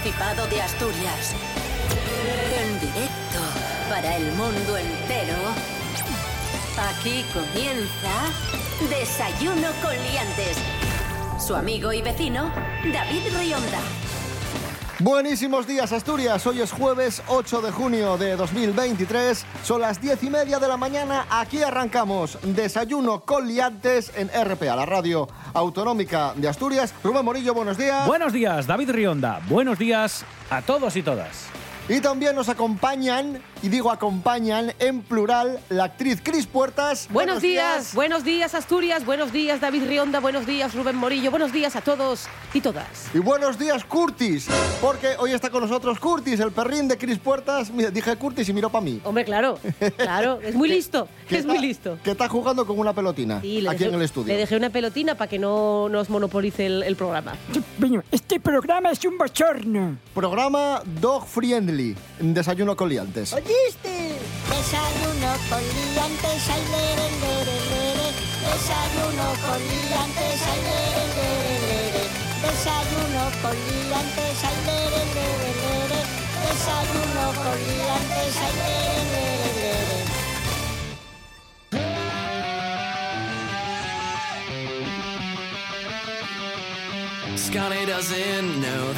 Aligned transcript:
Principado 0.00 0.46
de 0.46 0.62
Asturias. 0.62 1.34
En 2.56 2.80
directo 2.80 3.40
para 3.88 4.16
el 4.16 4.30
mundo 4.34 4.76
entero. 4.76 5.34
Aquí 6.90 7.24
comienza 7.32 8.30
Desayuno 8.88 9.68
con 9.82 9.92
Liantes. 9.92 10.56
Su 11.44 11.56
amigo 11.56 11.92
y 11.92 12.02
vecino, 12.02 12.52
David 12.92 13.22
Rionda. 13.38 13.80
Buenísimos 15.00 15.66
días 15.66 15.92
Asturias, 15.92 16.44
hoy 16.46 16.60
es 16.60 16.72
jueves 16.72 17.22
8 17.28 17.60
de 17.62 17.70
junio 17.70 18.18
de 18.18 18.34
2023, 18.34 19.46
son 19.62 19.80
las 19.80 20.00
10 20.00 20.24
y 20.24 20.30
media 20.30 20.58
de 20.58 20.66
la 20.66 20.76
mañana, 20.76 21.24
aquí 21.30 21.62
arrancamos 21.62 22.36
Desayuno 22.42 23.20
con 23.20 23.46
Liantes 23.46 24.10
en 24.16 24.28
RPA, 24.28 24.74
la 24.74 24.86
radio 24.86 25.28
autonómica 25.54 26.32
de 26.36 26.48
Asturias. 26.48 26.94
Rubén 27.02 27.24
Morillo, 27.24 27.54
buenos 27.54 27.76
días. 27.76 28.06
Buenos 28.06 28.32
días, 28.32 28.66
David 28.66 28.90
Rionda, 28.90 29.40
buenos 29.48 29.78
días 29.78 30.24
a 30.50 30.62
todos 30.62 30.96
y 30.96 31.02
todas. 31.02 31.46
Y 31.88 32.00
también 32.00 32.36
nos 32.36 32.50
acompañan, 32.50 33.42
y 33.62 33.68
digo 33.68 33.90
acompañan 33.90 34.72
en 34.78 35.02
plural, 35.02 35.58
la 35.68 35.84
actriz 35.84 36.20
Cris 36.22 36.46
Puertas. 36.46 37.08
Buenos, 37.10 37.42
días, 37.42 37.94
buenos 37.94 38.24
días 38.24 38.54
Asturias, 38.54 39.04
buenos 39.04 39.32
días 39.32 39.60
David 39.60 39.84
Rionda, 39.86 40.20
buenos 40.20 40.46
días 40.46 40.74
Rubén 40.74 40.96
Morillo, 40.96 41.30
buenos 41.30 41.52
días 41.52 41.74
a 41.76 41.80
todos 41.80 42.26
y 42.54 42.60
todas. 42.60 42.86
Y 43.14 43.18
buenos 43.18 43.58
días 43.58 43.84
Curtis, 43.84 44.46
porque 44.80 45.08
hoy 45.18 45.32
está 45.32 45.50
con 45.50 45.62
nosotros 45.62 45.98
Curtis, 45.98 46.38
el 46.40 46.52
perrín 46.52 46.88
de 46.88 46.96
Cris 46.98 47.18
Puertas. 47.18 47.70
Mira, 47.70 47.90
dije 47.90 48.14
Curtis 48.16 48.48
y 48.48 48.52
miró 48.52 48.70
para 48.70 48.84
mí. 48.84 49.00
Hombre, 49.04 49.24
claro, 49.24 49.58
claro, 49.96 50.40
es 50.42 50.54
muy 50.54 50.68
listo, 50.78 51.08
es 51.28 51.44
muy 51.44 51.58
listo. 51.58 51.98
Que 52.04 52.12
está 52.12 52.28
jugando 52.28 52.66
con 52.66 52.78
una 52.78 52.92
pelotina 52.92 53.40
Sí, 53.40 53.66
aquí 53.66 53.78
dejé- 53.84 53.88
en 53.88 53.94
el 53.94 54.02
estudio. 54.02 54.32
Le 54.32 54.38
dejé 54.38 54.56
una 54.56 54.70
pelotina 54.70 55.16
para 55.16 55.28
que 55.28 55.38
no 55.38 55.88
nos 55.88 56.08
monopolice 56.10 56.66
el, 56.66 56.82
el 56.84 56.96
programa. 56.96 57.34
Este 58.12 58.38
programa 58.40 58.90
es 58.90 59.04
un 59.04 59.18
bochorno. 59.18 59.96
Programa 60.14 60.82
Dog 61.00 61.26
Friendly, 61.26 61.96
en 62.20 62.34
Desayuno 62.34 62.76
con 62.76 62.88
Liantes. 62.88 63.32
¿Oíste? 63.48 64.20
Desayuno 64.50 65.30
con 65.48 65.64
liantes, 65.64 66.42
ay, 66.52 66.62
lere, 66.68 67.08
lere, 67.22 67.56
lere. 67.72 68.08
Desayuno 68.44 69.26
con 69.40 69.60
liantes, 69.68 70.40
ay, 70.52 70.60
lere, 70.68 71.04
lere, 71.16 71.54
lere. 71.68 72.04
Desayuno 72.44 73.24
con 73.40 73.56
liantes, 73.56 74.38
ay, 74.48 74.58
lere, 74.68 75.02
lere, 75.16 75.50
lere. 75.64 76.00
Desayuno 76.44 77.24
con 77.40 77.56
liantes, 77.68 78.36
ay, 78.36 78.54
lere, 78.60 79.00
lere. 79.12 79.47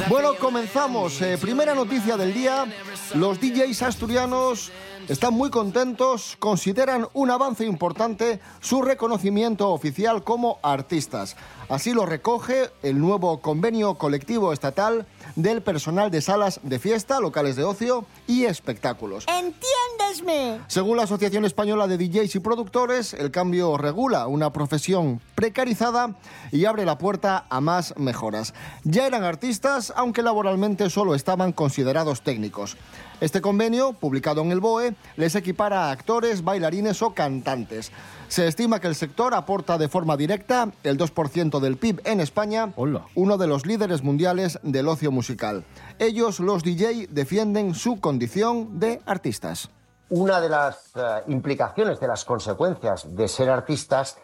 Bueno, 0.09 0.35
comenzamos. 0.37 1.21
Eh, 1.21 1.37
primera 1.39 1.73
noticia 1.73 2.17
del 2.17 2.33
día. 2.33 2.65
Los 3.13 3.39
DJs 3.39 3.81
asturianos 3.83 4.71
están 5.07 5.33
muy 5.33 5.49
contentos, 5.49 6.35
consideran 6.39 7.07
un 7.13 7.31
avance 7.31 7.65
importante 7.65 8.39
su 8.59 8.81
reconocimiento 8.81 9.69
oficial 9.69 10.23
como 10.23 10.59
artistas. 10.63 11.35
Así 11.71 11.93
lo 11.93 12.05
recoge 12.05 12.69
el 12.83 12.99
nuevo 12.99 13.39
convenio 13.39 13.95
colectivo 13.95 14.51
estatal 14.51 15.05
del 15.37 15.61
personal 15.61 16.11
de 16.11 16.19
salas 16.19 16.59
de 16.63 16.79
fiesta, 16.79 17.21
locales 17.21 17.55
de 17.55 17.63
ocio 17.63 18.03
y 18.27 18.43
espectáculos. 18.43 19.25
Entiéndesme. 19.29 20.59
Según 20.67 20.97
la 20.97 21.03
Asociación 21.03 21.45
Española 21.45 21.87
de 21.87 21.97
DJs 21.97 22.35
y 22.35 22.39
Productores, 22.39 23.13
el 23.13 23.31
cambio 23.31 23.77
regula 23.77 24.27
una 24.27 24.51
profesión 24.51 25.21
precarizada 25.33 26.17
y 26.51 26.65
abre 26.65 26.83
la 26.83 26.97
puerta 26.97 27.45
a 27.49 27.61
más 27.61 27.93
mejoras. 27.95 28.53
Ya 28.83 29.07
eran 29.07 29.23
artistas, 29.23 29.93
aunque 29.95 30.23
laboralmente 30.23 30.89
solo 30.89 31.15
estaban 31.15 31.53
considerados 31.53 32.21
técnicos. 32.21 32.75
Este 33.21 33.39
convenio, 33.39 33.93
publicado 33.93 34.41
en 34.41 34.51
el 34.51 34.59
BOE, 34.59 34.95
les 35.15 35.35
equipara 35.35 35.85
a 35.85 35.91
actores, 35.91 36.43
bailarines 36.43 37.03
o 37.03 37.13
cantantes. 37.13 37.91
Se 38.27 38.47
estima 38.47 38.79
que 38.79 38.87
el 38.87 38.95
sector 38.95 39.35
aporta 39.35 39.77
de 39.77 39.87
forma 39.87 40.17
directa 40.17 40.71
el 40.83 40.97
2% 40.97 41.59
del 41.59 41.77
PIB 41.77 42.01
en 42.03 42.19
España, 42.19 42.73
Hola. 42.75 43.05
uno 43.13 43.37
de 43.37 43.45
los 43.45 43.67
líderes 43.67 44.01
mundiales 44.01 44.57
del 44.63 44.87
ocio 44.87 45.11
musical. 45.11 45.63
Ellos, 45.99 46.39
los 46.39 46.63
DJ, 46.63 47.09
defienden 47.11 47.75
su 47.75 47.99
condición 47.99 48.79
de 48.79 49.03
artistas. 49.05 49.69
Una 50.09 50.41
de 50.41 50.49
las 50.49 50.89
eh, 50.95 51.21
implicaciones, 51.27 51.99
de 51.99 52.07
las 52.07 52.25
consecuencias 52.25 53.15
de 53.15 53.27
ser 53.27 53.51
artistas 53.51 54.17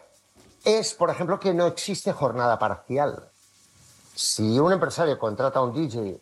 es, 0.64 0.92
por 0.94 1.10
ejemplo, 1.10 1.38
que 1.38 1.54
no 1.54 1.68
existe 1.68 2.12
jornada 2.12 2.58
parcial. 2.58 3.28
Si 4.16 4.58
un 4.58 4.72
empresario 4.72 5.16
contrata 5.20 5.60
a 5.60 5.62
un 5.62 5.72
DJ 5.72 6.18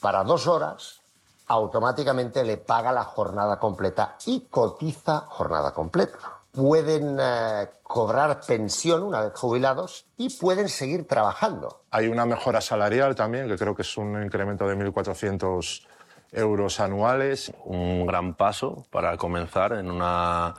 para 0.00 0.24
dos 0.24 0.48
horas, 0.48 1.02
automáticamente 1.46 2.44
le 2.44 2.56
paga 2.56 2.92
la 2.92 3.04
jornada 3.04 3.58
completa 3.58 4.16
y 4.26 4.46
cotiza 4.50 5.20
jornada 5.28 5.72
completa. 5.72 6.18
Pueden 6.52 7.18
eh, 7.20 7.68
cobrar 7.82 8.40
pensión 8.46 9.02
una 9.02 9.20
vez 9.20 9.32
jubilados 9.34 10.06
y 10.16 10.30
pueden 10.30 10.68
seguir 10.68 11.06
trabajando. 11.06 11.82
Hay 11.90 12.08
una 12.08 12.24
mejora 12.24 12.60
salarial 12.60 13.14
también, 13.14 13.46
que 13.48 13.56
creo 13.56 13.74
que 13.74 13.82
es 13.82 13.96
un 13.96 14.22
incremento 14.22 14.66
de 14.66 14.76
1.400 14.76 15.86
euros 16.32 16.80
anuales. 16.80 17.52
un 17.64 18.06
gran 18.06 18.34
paso 18.34 18.84
para 18.90 19.16
comenzar 19.16 19.74
en 19.74 19.90
una, 19.90 20.54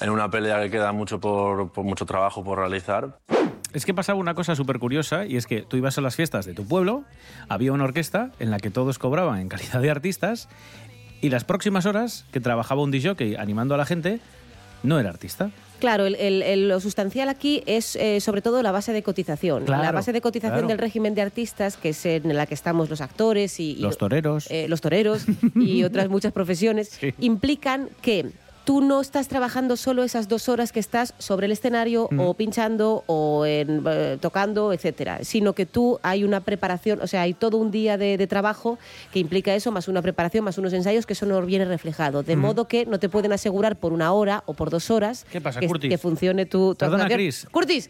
en 0.00 0.10
una 0.10 0.28
pelea 0.30 0.60
que 0.62 0.70
queda 0.70 0.92
mucho, 0.92 1.20
por, 1.20 1.70
por 1.70 1.84
mucho 1.84 2.04
trabajo 2.06 2.42
por 2.42 2.58
realizar. 2.58 3.18
Es 3.76 3.84
que 3.84 3.92
pasaba 3.92 4.18
una 4.18 4.34
cosa 4.34 4.56
súper 4.56 4.78
curiosa 4.78 5.26
y 5.26 5.36
es 5.36 5.46
que 5.46 5.60
tú 5.60 5.76
ibas 5.76 5.98
a 5.98 6.00
las 6.00 6.16
fiestas 6.16 6.46
de 6.46 6.54
tu 6.54 6.66
pueblo, 6.66 7.04
había 7.50 7.72
una 7.72 7.84
orquesta 7.84 8.30
en 8.40 8.50
la 8.50 8.58
que 8.58 8.70
todos 8.70 8.98
cobraban 8.98 9.38
en 9.38 9.50
calidad 9.50 9.82
de 9.82 9.90
artistas 9.90 10.48
y 11.20 11.28
las 11.28 11.44
próximas 11.44 11.84
horas 11.84 12.24
que 12.32 12.40
trabajaba 12.40 12.82
un 12.82 12.90
DJ 12.90 13.36
animando 13.38 13.74
a 13.74 13.76
la 13.76 13.84
gente 13.84 14.18
no 14.82 14.98
era 14.98 15.10
artista. 15.10 15.50
Claro, 15.78 16.06
el- 16.06 16.14
el- 16.14 16.42
el- 16.42 16.68
lo 16.68 16.80
sustancial 16.80 17.28
aquí 17.28 17.62
es 17.66 17.96
eh, 17.96 18.20
sobre 18.22 18.40
todo 18.40 18.62
la 18.62 18.72
base 18.72 18.94
de 18.94 19.02
cotización. 19.02 19.66
Claro, 19.66 19.82
la 19.82 19.92
base 19.92 20.10
de 20.14 20.22
cotización 20.22 20.52
claro. 20.60 20.68
del 20.68 20.78
régimen 20.78 21.14
de 21.14 21.20
artistas, 21.20 21.76
que 21.76 21.90
es 21.90 22.06
en 22.06 22.34
la 22.34 22.46
que 22.46 22.54
estamos 22.54 22.88
los 22.88 23.02
actores 23.02 23.60
y, 23.60 23.72
y- 23.72 23.76
Los 23.82 23.98
toreros. 23.98 24.46
eh, 24.50 24.68
los 24.68 24.80
toreros 24.80 25.26
y 25.54 25.84
otras 25.84 26.08
muchas 26.08 26.32
profesiones, 26.32 26.88
Sí. 26.98 27.12
implican 27.18 27.90
que 28.00 28.30
tú 28.66 28.80
no 28.80 29.00
estás 29.00 29.28
trabajando 29.28 29.76
solo 29.76 30.02
esas 30.02 30.26
dos 30.28 30.48
horas 30.48 30.72
que 30.72 30.80
estás 30.80 31.14
sobre 31.18 31.46
el 31.46 31.52
escenario 31.52 32.10
o 32.18 32.34
pinchando 32.34 33.04
o 33.06 33.46
en, 33.46 33.84
eh, 33.88 34.18
tocando, 34.20 34.72
etcétera, 34.72 35.20
sino 35.22 35.52
que 35.52 35.66
tú 35.66 36.00
hay 36.02 36.24
una 36.24 36.40
preparación, 36.40 37.00
o 37.00 37.06
sea, 37.06 37.22
hay 37.22 37.32
todo 37.32 37.58
un 37.58 37.70
día 37.70 37.96
de, 37.96 38.18
de 38.18 38.26
trabajo 38.26 38.76
que 39.12 39.20
implica 39.20 39.54
eso, 39.54 39.70
más 39.70 39.86
una 39.86 40.02
preparación, 40.02 40.44
más 40.44 40.58
unos 40.58 40.72
ensayos, 40.72 41.06
que 41.06 41.12
eso 41.12 41.26
no 41.26 41.40
viene 41.42 41.64
reflejado. 41.64 42.24
De 42.24 42.34
modo 42.34 42.66
que 42.66 42.86
no 42.86 42.98
te 42.98 43.08
pueden 43.08 43.32
asegurar 43.32 43.76
por 43.76 43.92
una 43.92 44.12
hora 44.12 44.42
o 44.46 44.54
por 44.54 44.68
dos 44.70 44.90
horas 44.90 45.24
¿Qué 45.30 45.40
pasa, 45.40 45.60
que, 45.60 45.68
Curtis? 45.68 45.88
que 45.88 45.98
funcione 45.98 46.44
tu, 46.44 46.74
tu 46.74 46.78
Perdona. 46.78 47.06
Chris. 47.08 47.46
¡Curtis! 47.52 47.88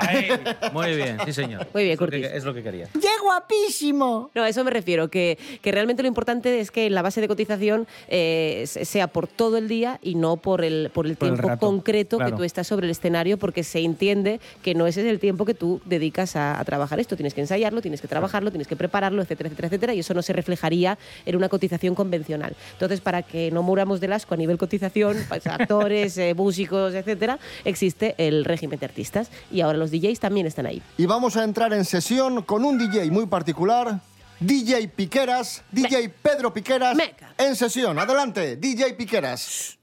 Ay, 0.00 0.28
muy 0.72 0.94
bien, 0.96 1.18
sí 1.24 1.32
señor. 1.32 1.66
Muy 1.74 1.84
bien, 1.84 1.94
Es 1.94 2.00
lo 2.00 2.06
que- 2.06 2.16
Curtis. 2.18 2.30
Es 2.32 2.44
lo 2.44 2.54
que 2.54 2.62
quería. 2.62 2.88
¡Qué 2.92 3.08
guapísimo! 3.22 4.30
No, 4.34 4.42
a 4.42 4.48
eso 4.48 4.64
me 4.64 4.70
refiero, 4.70 5.08
que, 5.08 5.38
que 5.62 5.72
realmente 5.72 6.02
lo 6.02 6.08
importante 6.08 6.60
es 6.60 6.70
que 6.70 6.90
la 6.90 7.02
base 7.02 7.20
de 7.20 7.28
cotización 7.28 7.86
eh, 8.08 8.64
se- 8.66 8.84
sea 8.84 9.06
por 9.08 9.26
todo 9.26 9.56
el 9.56 9.68
día 9.68 9.98
y 10.02 10.14
no 10.14 10.36
por 10.36 10.64
el, 10.64 10.90
por 10.92 11.06
el 11.06 11.16
Por 11.16 11.28
el 11.28 11.34
tiempo 11.34 11.48
rato, 11.48 11.66
concreto 11.66 12.16
claro. 12.18 12.32
que 12.32 12.36
tú 12.38 12.44
estás 12.44 12.66
sobre 12.66 12.86
el 12.86 12.90
escenario, 12.90 13.38
porque 13.38 13.64
se 13.64 13.80
entiende 13.80 14.40
que 14.62 14.74
no 14.74 14.86
ese 14.86 15.00
es 15.02 15.06
el 15.06 15.18
tiempo 15.18 15.44
que 15.44 15.54
tú 15.54 15.80
dedicas 15.84 16.36
a, 16.36 16.58
a 16.60 16.64
trabajar 16.64 17.00
esto. 17.00 17.16
Tienes 17.16 17.34
que 17.34 17.40
ensayarlo, 17.40 17.80
tienes 17.82 18.00
que 18.00 18.08
trabajarlo, 18.08 18.50
tienes 18.50 18.66
que 18.68 18.76
prepararlo, 18.76 19.22
etcétera, 19.22 19.48
etcétera, 19.48 19.68
etcétera, 19.68 19.94
y 19.94 20.00
eso 20.00 20.14
no 20.14 20.22
se 20.22 20.32
reflejaría 20.32 20.98
en 21.24 21.36
una 21.36 21.48
cotización 21.48 21.94
convencional. 21.94 22.54
Entonces, 22.72 23.00
para 23.00 23.22
que 23.22 23.50
no 23.50 23.62
muramos 23.62 24.00
del 24.00 24.12
asco 24.12 24.34
a 24.34 24.36
nivel 24.36 24.58
cotización, 24.58 25.16
pues, 25.28 25.46
actores, 25.46 26.16
eh, 26.18 26.34
músicos, 26.34 26.94
etcétera, 26.94 27.38
existe 27.64 28.14
el 28.18 28.44
régimen 28.44 28.78
de 28.78 28.86
artistas 28.86 29.30
y 29.50 29.60
ahora 29.60 29.78
los 29.78 29.85
DJs 29.90 30.20
también 30.20 30.46
están 30.46 30.66
ahí. 30.66 30.82
Y 30.98 31.06
vamos 31.06 31.36
a 31.36 31.44
entrar 31.44 31.72
en 31.72 31.84
sesión 31.84 32.42
con 32.42 32.64
un 32.64 32.78
DJ 32.78 33.10
muy 33.10 33.26
particular, 33.26 34.00
DJ 34.40 34.88
Piqueras, 34.88 35.62
DJ 35.72 36.10
Pedro 36.10 36.52
Piqueras, 36.52 36.94
Meca. 36.96 37.34
en 37.38 37.56
sesión. 37.56 37.98
Adelante, 37.98 38.56
DJ 38.56 38.94
Piqueras. 38.94 39.78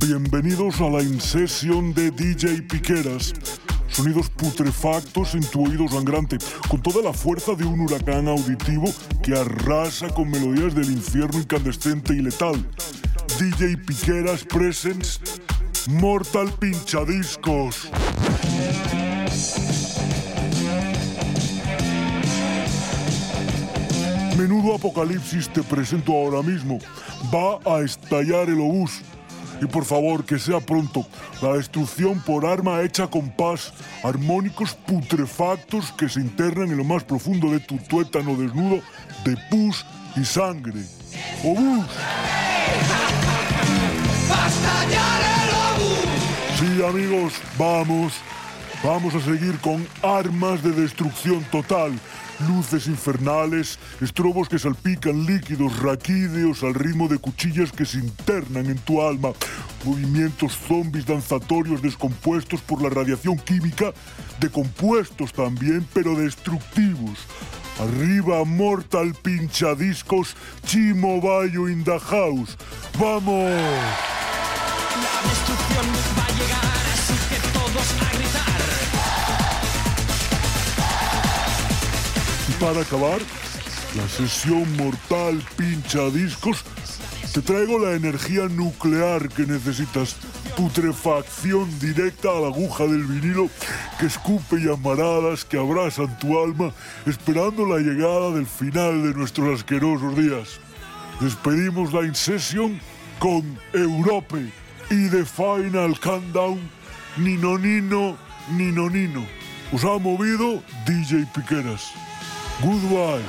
Bienvenidos 0.00 0.80
a 0.80 0.88
la 0.88 1.02
Incession 1.02 1.92
de 1.92 2.10
DJ 2.10 2.62
Piqueras. 2.62 3.34
Sonidos 3.88 4.30
putrefactos 4.30 5.34
en 5.34 5.42
tu 5.50 5.66
oído 5.66 5.88
sangrante, 5.88 6.38
con 6.68 6.80
toda 6.82 7.02
la 7.02 7.12
fuerza 7.12 7.54
de 7.54 7.64
un 7.64 7.80
huracán 7.80 8.28
auditivo 8.28 8.84
que 9.22 9.34
arrasa 9.34 10.08
con 10.10 10.30
melodías 10.30 10.74
del 10.74 10.92
infierno 10.92 11.40
incandescente 11.40 12.12
y 12.14 12.22
letal. 12.22 12.64
DJ 13.40 13.76
Piqueras 13.78 14.44
Presents 14.44 15.20
Mortal 15.88 16.52
Pinchadiscos. 16.52 17.88
Menudo 24.36 24.74
apocalipsis 24.74 25.48
te 25.48 25.62
presento 25.62 26.12
ahora 26.12 26.42
mismo. 26.42 26.78
Va 27.34 27.58
a 27.64 27.80
estallar 27.80 28.50
el 28.50 28.60
obús. 28.60 29.00
Y 29.62 29.66
por 29.66 29.86
favor, 29.86 30.26
que 30.26 30.38
sea 30.38 30.60
pronto. 30.60 31.06
La 31.40 31.54
destrucción 31.54 32.20
por 32.20 32.44
arma 32.44 32.82
hecha 32.82 33.06
con 33.06 33.30
paz. 33.30 33.72
Armónicos 34.04 34.74
putrefactos 34.74 35.90
que 35.92 36.10
se 36.10 36.20
internan 36.20 36.70
en 36.70 36.76
lo 36.76 36.84
más 36.84 37.02
profundo 37.02 37.50
de 37.50 37.60
tu 37.60 37.78
tuétano 37.78 38.36
desnudo 38.36 38.82
de 39.24 39.38
pus 39.50 39.86
y 40.16 40.24
sangre. 40.26 40.82
¡Obús! 41.42 41.86
Sí, 46.58 46.82
amigos, 46.82 47.34
vamos. 47.56 48.14
Vamos 48.82 49.14
a 49.14 49.20
seguir 49.20 49.56
con 49.60 49.86
armas 50.02 50.60
de 50.60 50.72
destrucción 50.72 51.44
total. 51.52 51.92
Luces 52.48 52.88
infernales, 52.88 53.78
estrobos 54.00 54.48
que 54.48 54.58
salpican 54.58 55.24
líquidos 55.24 55.78
raquídeos 55.78 56.64
al 56.64 56.74
ritmo 56.74 57.06
de 57.06 57.18
cuchillas 57.18 57.70
que 57.70 57.84
se 57.84 57.98
internan 57.98 58.66
en 58.66 58.78
tu 58.78 59.00
alma, 59.00 59.30
movimientos 59.84 60.58
zombies 60.66 61.06
danzatorios 61.06 61.80
descompuestos 61.80 62.60
por 62.60 62.82
la 62.82 62.88
radiación 62.88 63.38
química, 63.38 63.92
de 64.40 64.50
compuestos 64.50 65.32
también, 65.32 65.86
pero 65.94 66.16
destructivos. 66.16 67.20
Arriba, 67.78 68.44
Mortal 68.44 69.14
Pinchadiscos, 69.14 70.34
Chimo 70.66 71.20
Bayo 71.20 71.68
in 71.68 71.84
the 71.84 72.00
house. 72.00 72.56
¡Vamos! 72.98 73.54
Y 82.48 82.52
para 82.60 82.80
acabar, 82.80 83.20
la 83.96 84.08
sesión 84.08 84.76
mortal 84.76 85.42
pinchadiscos, 85.56 86.64
te 87.32 87.42
traigo 87.42 87.78
la 87.78 87.94
energía 87.94 88.48
nuclear 88.48 89.28
que 89.28 89.46
necesitas. 89.46 90.16
Putrefacción 90.56 91.78
directa 91.78 92.30
a 92.30 92.40
la 92.40 92.46
aguja 92.48 92.84
del 92.84 93.04
vinilo 93.04 93.48
que 94.00 94.06
escupe 94.06 94.56
llamaradas 94.56 95.44
que 95.44 95.56
abrasan 95.56 96.18
tu 96.18 96.36
alma, 96.42 96.72
esperando 97.06 97.64
la 97.64 97.78
llegada 97.78 98.32
del 98.32 98.46
final 98.46 99.04
de 99.04 99.14
nuestros 99.14 99.60
asquerosos 99.60 100.16
días. 100.16 100.58
Despedimos 101.20 101.92
la 101.92 102.02
In-Session 102.02 102.80
con 103.20 103.58
Europe 103.72 104.50
y 104.90 105.08
The 105.10 105.24
Final 105.24 105.98
Countdown, 106.00 106.58
Nino 107.16 107.58
Nino, 107.58 108.16
Nino 108.50 108.88
Nino. 108.88 109.26
Os 109.72 109.84
ha 109.84 109.98
movido 109.98 110.62
DJ 110.86 111.26
Piqueras. 111.34 111.92
Goodbye. 112.62 113.24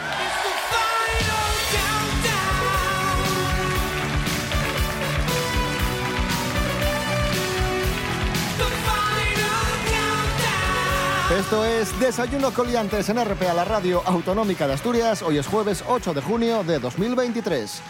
Esto 11.37 11.63
es 11.63 11.99
Desayuno 11.99 12.51
Coliantes 12.51 13.07
en 13.09 13.23
RPA, 13.23 13.53
la 13.53 13.63
radio 13.63 14.01
autonómica 14.05 14.65
de 14.67 14.73
Asturias. 14.73 15.21
Hoy 15.21 15.37
es 15.37 15.47
jueves 15.47 15.83
8 15.87 16.13
de 16.13 16.21
junio 16.21 16.63
de 16.63 16.79
2023. 16.79 17.81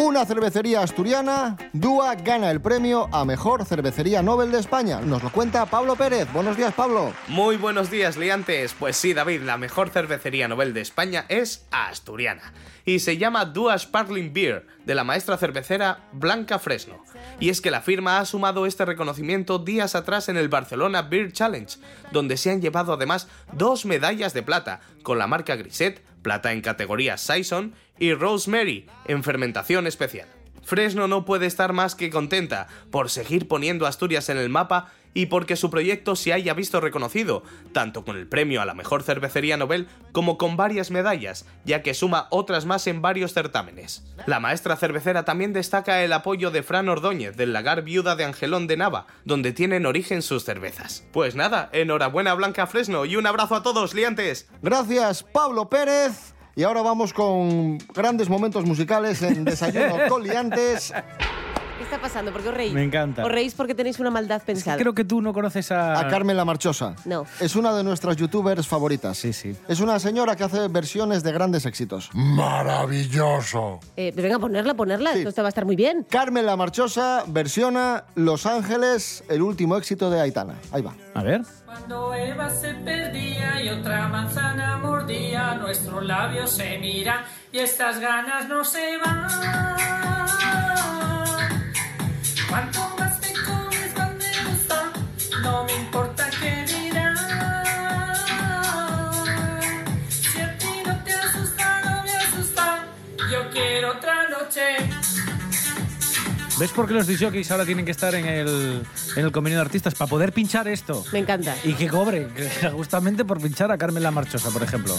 Una 0.00 0.24
cervecería 0.24 0.80
asturiana, 0.80 1.56
Dúa, 1.72 2.14
gana 2.14 2.52
el 2.52 2.60
premio 2.60 3.08
a 3.10 3.24
Mejor 3.24 3.64
Cervecería 3.64 4.22
Nobel 4.22 4.52
de 4.52 4.60
España. 4.60 5.00
Nos 5.00 5.24
lo 5.24 5.32
cuenta 5.32 5.66
Pablo 5.66 5.96
Pérez. 5.96 6.32
Buenos 6.32 6.56
días, 6.56 6.72
Pablo. 6.72 7.12
Muy 7.26 7.56
buenos 7.56 7.90
días, 7.90 8.16
liantes. 8.16 8.74
Pues 8.78 8.96
sí, 8.96 9.12
David, 9.12 9.42
la 9.42 9.58
mejor 9.58 9.90
cervecería 9.90 10.46
Nobel 10.46 10.72
de 10.72 10.82
España 10.82 11.24
es 11.28 11.66
asturiana. 11.72 12.52
Y 12.84 13.00
se 13.00 13.16
llama 13.16 13.44
Dua 13.44 13.76
Sparkling 13.76 14.32
Beer, 14.32 14.68
de 14.84 14.94
la 14.94 15.02
maestra 15.02 15.36
cervecera 15.36 16.04
Blanca 16.12 16.60
Fresno. 16.60 17.02
Y 17.40 17.48
es 17.48 17.60
que 17.60 17.72
la 17.72 17.80
firma 17.80 18.20
ha 18.20 18.24
sumado 18.24 18.66
este 18.66 18.84
reconocimiento 18.84 19.58
días 19.58 19.96
atrás 19.96 20.28
en 20.28 20.36
el 20.36 20.48
Barcelona 20.48 21.02
Beer 21.02 21.32
Challenge, 21.32 21.76
donde 22.12 22.36
se 22.36 22.52
han 22.52 22.62
llevado 22.62 22.92
además 22.92 23.26
dos 23.52 23.84
medallas 23.84 24.32
de 24.32 24.44
plata, 24.44 24.80
con 25.02 25.18
la 25.18 25.26
marca 25.26 25.56
Grisette, 25.56 26.07
plata 26.28 26.52
en 26.52 26.60
categoría 26.60 27.16
Saison, 27.16 27.72
y 27.98 28.12
Rosemary, 28.12 28.84
en 29.06 29.24
fermentación 29.24 29.86
especial. 29.86 30.28
Fresno 30.62 31.08
no 31.08 31.24
puede 31.24 31.46
estar 31.46 31.72
más 31.72 31.94
que 31.94 32.10
contenta 32.10 32.66
por 32.90 33.08
seguir 33.08 33.48
poniendo 33.48 33.86
Asturias 33.86 34.28
en 34.28 34.36
el 34.36 34.50
mapa 34.50 34.92
y 35.18 35.26
porque 35.26 35.56
su 35.56 35.68
proyecto 35.68 36.14
se 36.14 36.32
haya 36.32 36.54
visto 36.54 36.80
reconocido, 36.80 37.42
tanto 37.72 38.04
con 38.04 38.16
el 38.16 38.28
premio 38.28 38.62
a 38.62 38.64
la 38.64 38.74
mejor 38.74 39.02
cervecería 39.02 39.56
Nobel 39.56 39.88
como 40.12 40.38
con 40.38 40.56
varias 40.56 40.92
medallas, 40.92 41.44
ya 41.64 41.82
que 41.82 41.92
suma 41.92 42.28
otras 42.30 42.66
más 42.66 42.86
en 42.86 43.02
varios 43.02 43.32
certámenes. 43.32 44.04
La 44.26 44.38
maestra 44.38 44.76
cervecera 44.76 45.24
también 45.24 45.52
destaca 45.52 46.04
el 46.04 46.12
apoyo 46.12 46.52
de 46.52 46.62
Fran 46.62 46.88
Ordóñez 46.88 47.36
del 47.36 47.52
lagar 47.52 47.82
viuda 47.82 48.14
de 48.14 48.26
Angelón 48.26 48.68
de 48.68 48.76
Nava, 48.76 49.08
donde 49.24 49.50
tienen 49.50 49.86
origen 49.86 50.22
sus 50.22 50.44
cervezas. 50.44 51.04
Pues 51.12 51.34
nada, 51.34 51.68
enhorabuena 51.72 52.32
Blanca 52.34 52.68
Fresno 52.68 53.04
y 53.04 53.16
un 53.16 53.26
abrazo 53.26 53.56
a 53.56 53.64
todos, 53.64 53.94
liantes. 53.94 54.48
Gracias, 54.62 55.24
Pablo 55.24 55.68
Pérez. 55.68 56.32
Y 56.54 56.62
ahora 56.62 56.82
vamos 56.82 57.12
con 57.12 57.78
grandes 57.92 58.28
momentos 58.28 58.64
musicales 58.64 59.20
en 59.22 59.44
Desayuno 59.44 59.96
Coliantes. 60.08 60.92
¿Qué 61.78 61.84
está 61.84 62.00
pasando? 62.00 62.32
¿Por 62.32 62.42
qué 62.42 62.48
os 62.48 62.54
reís? 62.54 62.72
Me 62.72 62.82
encanta. 62.82 63.24
¿Os 63.24 63.30
reís 63.30 63.54
porque 63.54 63.72
tenéis 63.72 64.00
una 64.00 64.10
maldad 64.10 64.42
pensada? 64.42 64.76
Creo 64.76 64.94
que 64.94 65.04
tú 65.04 65.22
no 65.22 65.32
conoces 65.32 65.70
a... 65.70 66.00
A 66.00 66.08
Carmen 66.08 66.36
la 66.36 66.44
Marchosa. 66.44 66.96
No. 67.04 67.24
Es 67.38 67.54
una 67.54 67.72
de 67.72 67.84
nuestras 67.84 68.16
youtubers 68.16 68.66
favoritas. 68.66 69.16
Sí, 69.16 69.32
sí. 69.32 69.56
Es 69.68 69.78
una 69.78 70.00
señora 70.00 70.34
que 70.34 70.42
hace 70.42 70.66
versiones 70.66 71.22
de 71.22 71.30
grandes 71.30 71.66
éxitos. 71.66 72.10
Maravilloso. 72.14 73.78
Eh, 73.96 74.12
pero 74.12 74.26
venga, 74.26 74.40
ponerla, 74.40 74.74
ponerla. 74.74 75.12
Sí. 75.12 75.22
Esto 75.22 75.42
va 75.42 75.48
a 75.48 75.50
estar 75.50 75.66
muy 75.66 75.76
bien. 75.76 76.04
Carmen 76.10 76.46
la 76.46 76.56
Marchosa 76.56 77.22
versiona 77.28 78.04
Los 78.16 78.44
Ángeles, 78.44 79.22
el 79.28 79.42
último 79.42 79.76
éxito 79.76 80.10
de 80.10 80.20
Aitana. 80.20 80.56
Ahí 80.72 80.82
va. 80.82 80.96
A 81.14 81.22
ver. 81.22 81.42
Cuando 81.64 82.12
Eva 82.12 82.50
se 82.50 82.74
perdía 82.74 83.62
y 83.62 83.68
otra 83.68 84.08
manzana 84.08 84.78
mordía, 84.78 85.54
nuestros 85.54 86.04
labios 86.04 86.50
se 86.50 86.76
miran 86.78 87.20
y 87.52 87.58
estas 87.58 88.00
ganas 88.00 88.48
no 88.48 88.64
se 88.64 88.98
van. 88.98 89.28
Cuanto 92.48 92.80
más 92.98 93.20
me 93.20 93.32
comes, 93.44 93.96
más 93.96 94.14
me 94.14 94.50
gusta, 94.50 94.92
no 95.42 95.64
me 95.64 95.74
importa 95.74 96.30
qué 96.40 96.64
dirán. 96.64 97.16
Si 100.08 100.40
a 100.40 100.58
ti 100.58 100.66
no 100.86 101.04
te 101.04 101.12
asusta, 101.12 101.80
no 101.84 102.02
me 102.04 102.10
asusta, 102.12 102.84
yo 103.30 103.50
quiero 103.50 103.92
otra 103.92 104.28
noche. 104.30 104.62
¿Ves 106.58 106.70
por 106.70 106.88
qué 106.88 106.94
los 106.94 107.06
disjockeys 107.06 107.50
ahora 107.52 107.64
tienen 107.64 107.84
que 107.84 107.92
estar 107.92 108.14
en 108.14 108.26
el, 108.26 108.82
en 109.14 109.24
el 109.24 109.30
convenio 109.30 109.58
de 109.58 109.64
artistas? 109.66 109.94
Para 109.94 110.08
poder 110.08 110.32
pinchar 110.32 110.66
esto. 110.66 111.04
Me 111.12 111.20
encanta. 111.20 111.54
Y 111.62 111.74
que 111.74 111.86
cobre, 111.86 112.28
justamente 112.72 113.24
por 113.24 113.40
pinchar 113.40 113.70
a 113.70 113.78
Carmen 113.78 114.02
la 114.02 114.10
Marchosa, 114.10 114.50
por 114.50 114.62
ejemplo. 114.62 114.96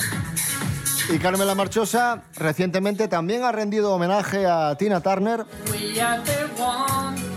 Y 1.10 1.18
Carmen 1.18 1.48
la 1.48 1.56
Marchosa 1.56 2.22
recientemente 2.36 3.08
también 3.08 3.44
ha 3.44 3.52
rendido 3.52 3.92
homenaje 3.92 4.46
a 4.46 4.76
Tina 4.78 5.02
Turner. 5.02 5.44
We 5.72 6.00
are 6.00 6.22
the 6.24 6.62
one 6.62 7.29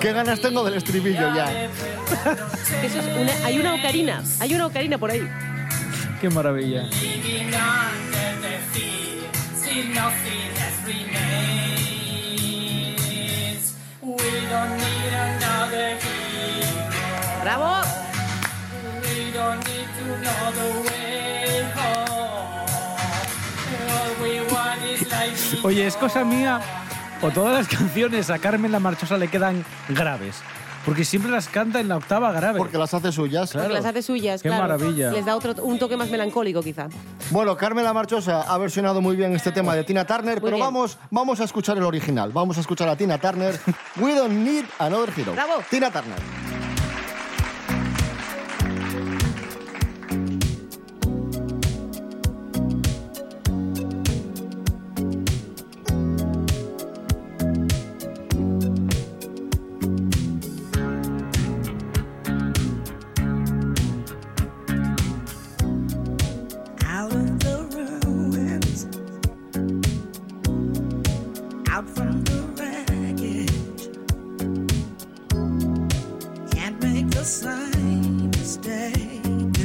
Qué 0.00 0.12
ganas 0.12 0.40
tengo 0.40 0.62
del 0.64 0.74
estribillo 0.74 1.34
ya. 1.34 1.64
Eso 2.82 3.00
es 3.00 3.06
una- 3.16 3.46
hay 3.46 3.58
una 3.58 3.74
ocarina. 3.74 4.22
Hay 4.40 4.54
una 4.54 4.66
ocarina 4.66 4.96
por 4.98 5.10
ahí. 5.10 5.28
Qué 6.20 6.30
maravilla. 6.30 6.82
living 6.82 7.48
Oye, 25.62 25.86
¿es 25.86 25.96
cosa 25.96 26.24
mía 26.24 26.60
o 27.22 27.30
todas 27.30 27.52
las 27.52 27.68
canciones 27.78 28.30
a 28.30 28.38
Carmen 28.38 28.72
la 28.72 28.80
Marchosa 28.80 29.16
le 29.16 29.28
quedan 29.28 29.64
graves? 29.88 30.36
Porque 30.84 31.04
siempre 31.04 31.30
las 31.30 31.48
canta 31.48 31.80
en 31.80 31.88
la 31.88 31.96
octava 31.96 32.32
grave. 32.32 32.56
Porque 32.58 32.78
las 32.78 32.94
hace 32.94 33.12
suyas. 33.12 33.52
Porque 33.52 33.68
las 33.68 33.84
hace 33.84 34.00
suyas, 34.00 34.40
Qué 34.42 34.48
claro. 34.48 34.62
maravilla. 34.62 35.10
Les 35.10 35.24
da 35.26 35.36
otro, 35.36 35.54
un 35.62 35.78
toque 35.78 35.96
más 35.96 36.08
melancólico, 36.08 36.62
quizá. 36.62 36.88
Bueno, 37.30 37.56
Carmen 37.56 37.84
la 37.84 37.92
Marchosa 37.92 38.42
ha 38.42 38.56
versionado 38.56 39.00
muy 39.02 39.14
bien 39.16 39.34
este 39.34 39.52
tema 39.52 39.74
de 39.74 39.84
Tina 39.84 40.06
Turner, 40.06 40.40
pero 40.40 40.56
bien. 40.56 40.60
vamos, 40.64 40.96
vamos 41.10 41.40
a 41.40 41.44
escuchar 41.44 41.76
el 41.76 41.82
original. 41.84 42.30
Vamos 42.32 42.56
a 42.56 42.60
escuchar 42.60 42.88
a 42.88 42.96
Tina 42.96 43.18
Turner. 43.18 43.58
We 43.96 44.14
don't 44.14 44.32
need 44.44 44.64
another 44.78 45.12
hero. 45.14 45.32
Bravo. 45.32 45.62
Tina 45.68 45.90
Turner. 45.90 46.47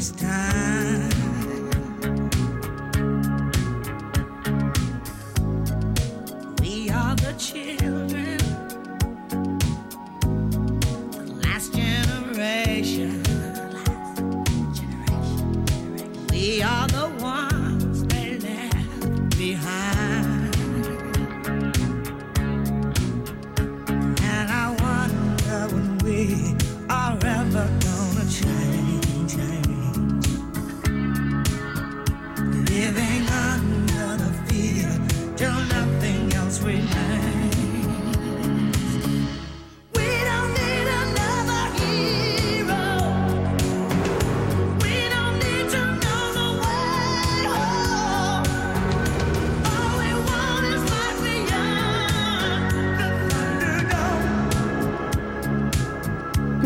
this 0.04 0.12
time. 0.22 0.63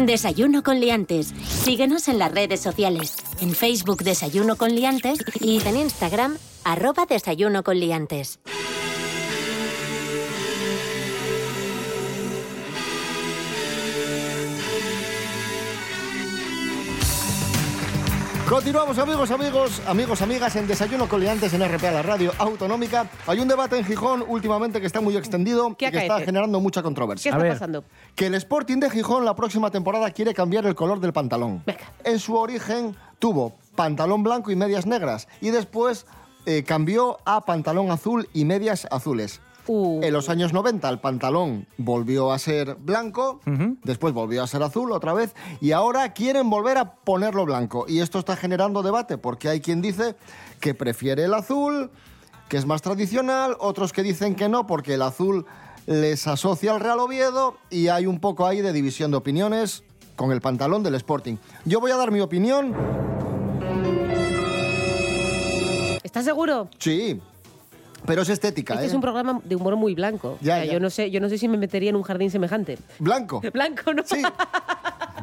Desayuno 0.05 0.61
con 0.61 0.79
liantes. 0.79 1.33
Síguenos 1.47 2.07
en 2.07 2.19
las 2.19 2.31
redes 2.31 2.59
sociales. 2.61 3.15
En 3.41 3.55
Facebook 3.55 4.03
Desayuno 4.03 4.55
con 4.55 4.75
liantes 4.75 5.19
y 5.41 5.59
en 5.65 5.77
Instagram 5.77 6.37
arroba 6.63 7.05
Desayuno 7.07 7.63
con 7.63 7.79
liantes. 7.79 8.39
Continuamos 18.57 18.97
amigos, 18.97 19.29
amigos, 19.29 19.81
amigos, 19.85 20.21
amigas 20.23 20.55
en 20.55 20.65
Desayuno 20.65 21.07
Coliantes 21.07 21.53
en 21.53 21.63
RPA, 21.63 21.91
la 21.91 22.01
radio 22.01 22.33
autonómica. 22.39 23.07
Hay 23.27 23.39
un 23.39 23.47
debate 23.47 23.77
en 23.77 23.85
Gijón 23.85 24.25
últimamente 24.27 24.81
que 24.81 24.87
está 24.87 24.99
muy 24.99 25.15
extendido 25.15 25.75
¿Qué 25.77 25.85
y 25.85 25.91
que 25.91 25.97
está 25.99 26.21
generando 26.21 26.59
mucha 26.59 26.81
¿Qué 26.81 26.85
controversia. 26.85 27.31
está 27.33 27.49
pasando? 27.49 27.83
Que 28.15 28.25
el 28.25 28.33
Sporting 28.33 28.79
de 28.79 28.89
Gijón 28.89 29.25
la 29.25 29.35
próxima 29.35 29.69
temporada 29.69 30.09
quiere 30.09 30.33
cambiar 30.33 30.65
el 30.65 30.73
color 30.73 30.99
del 30.99 31.13
pantalón. 31.13 31.63
En 32.03 32.17
su 32.17 32.35
origen 32.35 32.95
tuvo 33.19 33.53
pantalón 33.75 34.23
blanco 34.23 34.49
y 34.49 34.55
medias 34.55 34.87
negras 34.87 35.27
y 35.39 35.51
después 35.51 36.07
eh, 36.47 36.63
cambió 36.63 37.19
a 37.25 37.45
pantalón 37.45 37.91
azul 37.91 38.27
y 38.33 38.45
medias 38.45 38.87
azules. 38.89 39.39
Uh. 39.67 40.01
En 40.01 40.13
los 40.13 40.29
años 40.29 40.53
90 40.53 40.87
el 40.89 40.99
pantalón 40.99 41.67
volvió 41.77 42.31
a 42.31 42.39
ser 42.39 42.75
blanco, 42.75 43.41
después 43.83 44.13
volvió 44.13 44.43
a 44.43 44.47
ser 44.47 44.63
azul 44.63 44.91
otra 44.91 45.13
vez 45.13 45.35
y 45.59 45.71
ahora 45.71 46.13
quieren 46.13 46.49
volver 46.49 46.77
a 46.77 46.95
ponerlo 46.95 47.45
blanco. 47.45 47.85
Y 47.87 47.99
esto 47.99 48.19
está 48.19 48.35
generando 48.35 48.81
debate 48.81 49.17
porque 49.17 49.49
hay 49.49 49.61
quien 49.61 49.81
dice 49.81 50.15
que 50.59 50.73
prefiere 50.73 51.25
el 51.25 51.33
azul, 51.33 51.91
que 52.47 52.57
es 52.57 52.65
más 52.65 52.81
tradicional, 52.81 53.57
otros 53.59 53.91
que 53.91 54.03
dicen 54.03 54.35
que 54.35 54.49
no 54.49 54.65
porque 54.67 54.93
el 54.93 55.01
azul 55.01 55.45
les 55.85 56.27
asocia 56.27 56.73
al 56.73 56.79
Real 56.79 56.99
Oviedo 56.99 57.57
y 57.69 57.87
hay 57.87 58.05
un 58.05 58.19
poco 58.19 58.45
ahí 58.45 58.61
de 58.61 58.73
división 58.73 59.11
de 59.11 59.17
opiniones 59.17 59.83
con 60.15 60.31
el 60.31 60.41
pantalón 60.41 60.83
del 60.83 60.95
Sporting. 60.95 61.37
Yo 61.65 61.79
voy 61.79 61.91
a 61.91 61.97
dar 61.97 62.11
mi 62.11 62.19
opinión. 62.19 62.75
¿Estás 66.03 66.25
seguro? 66.25 66.69
Sí, 66.79 67.21
pero 68.07 68.23
es 68.23 68.29
estética. 68.29 68.73
Este 68.73 68.85
¿eh? 68.85 68.87
es 68.89 68.93
un 68.95 69.01
programa 69.01 69.39
de 69.43 69.55
humor 69.55 69.75
muy 69.75 69.93
blanco. 69.93 70.37
Ya, 70.41 70.55
O 70.55 70.57
sea, 70.57 70.65
ya. 70.65 70.73
Yo, 70.73 70.79
no 70.79 70.89
sé, 70.89 71.11
yo 71.11 71.19
no 71.19 71.29
sé 71.29 71.37
si 71.37 71.47
me 71.47 71.57
metería 71.57 71.91
en 71.91 71.95
un 71.97 72.01
jardín 72.03 72.31
semejante. 72.31 72.79
Blanco. 72.97 73.41
Blanco, 73.53 73.93
¿no? 73.93 74.01
Sí. 74.05 74.23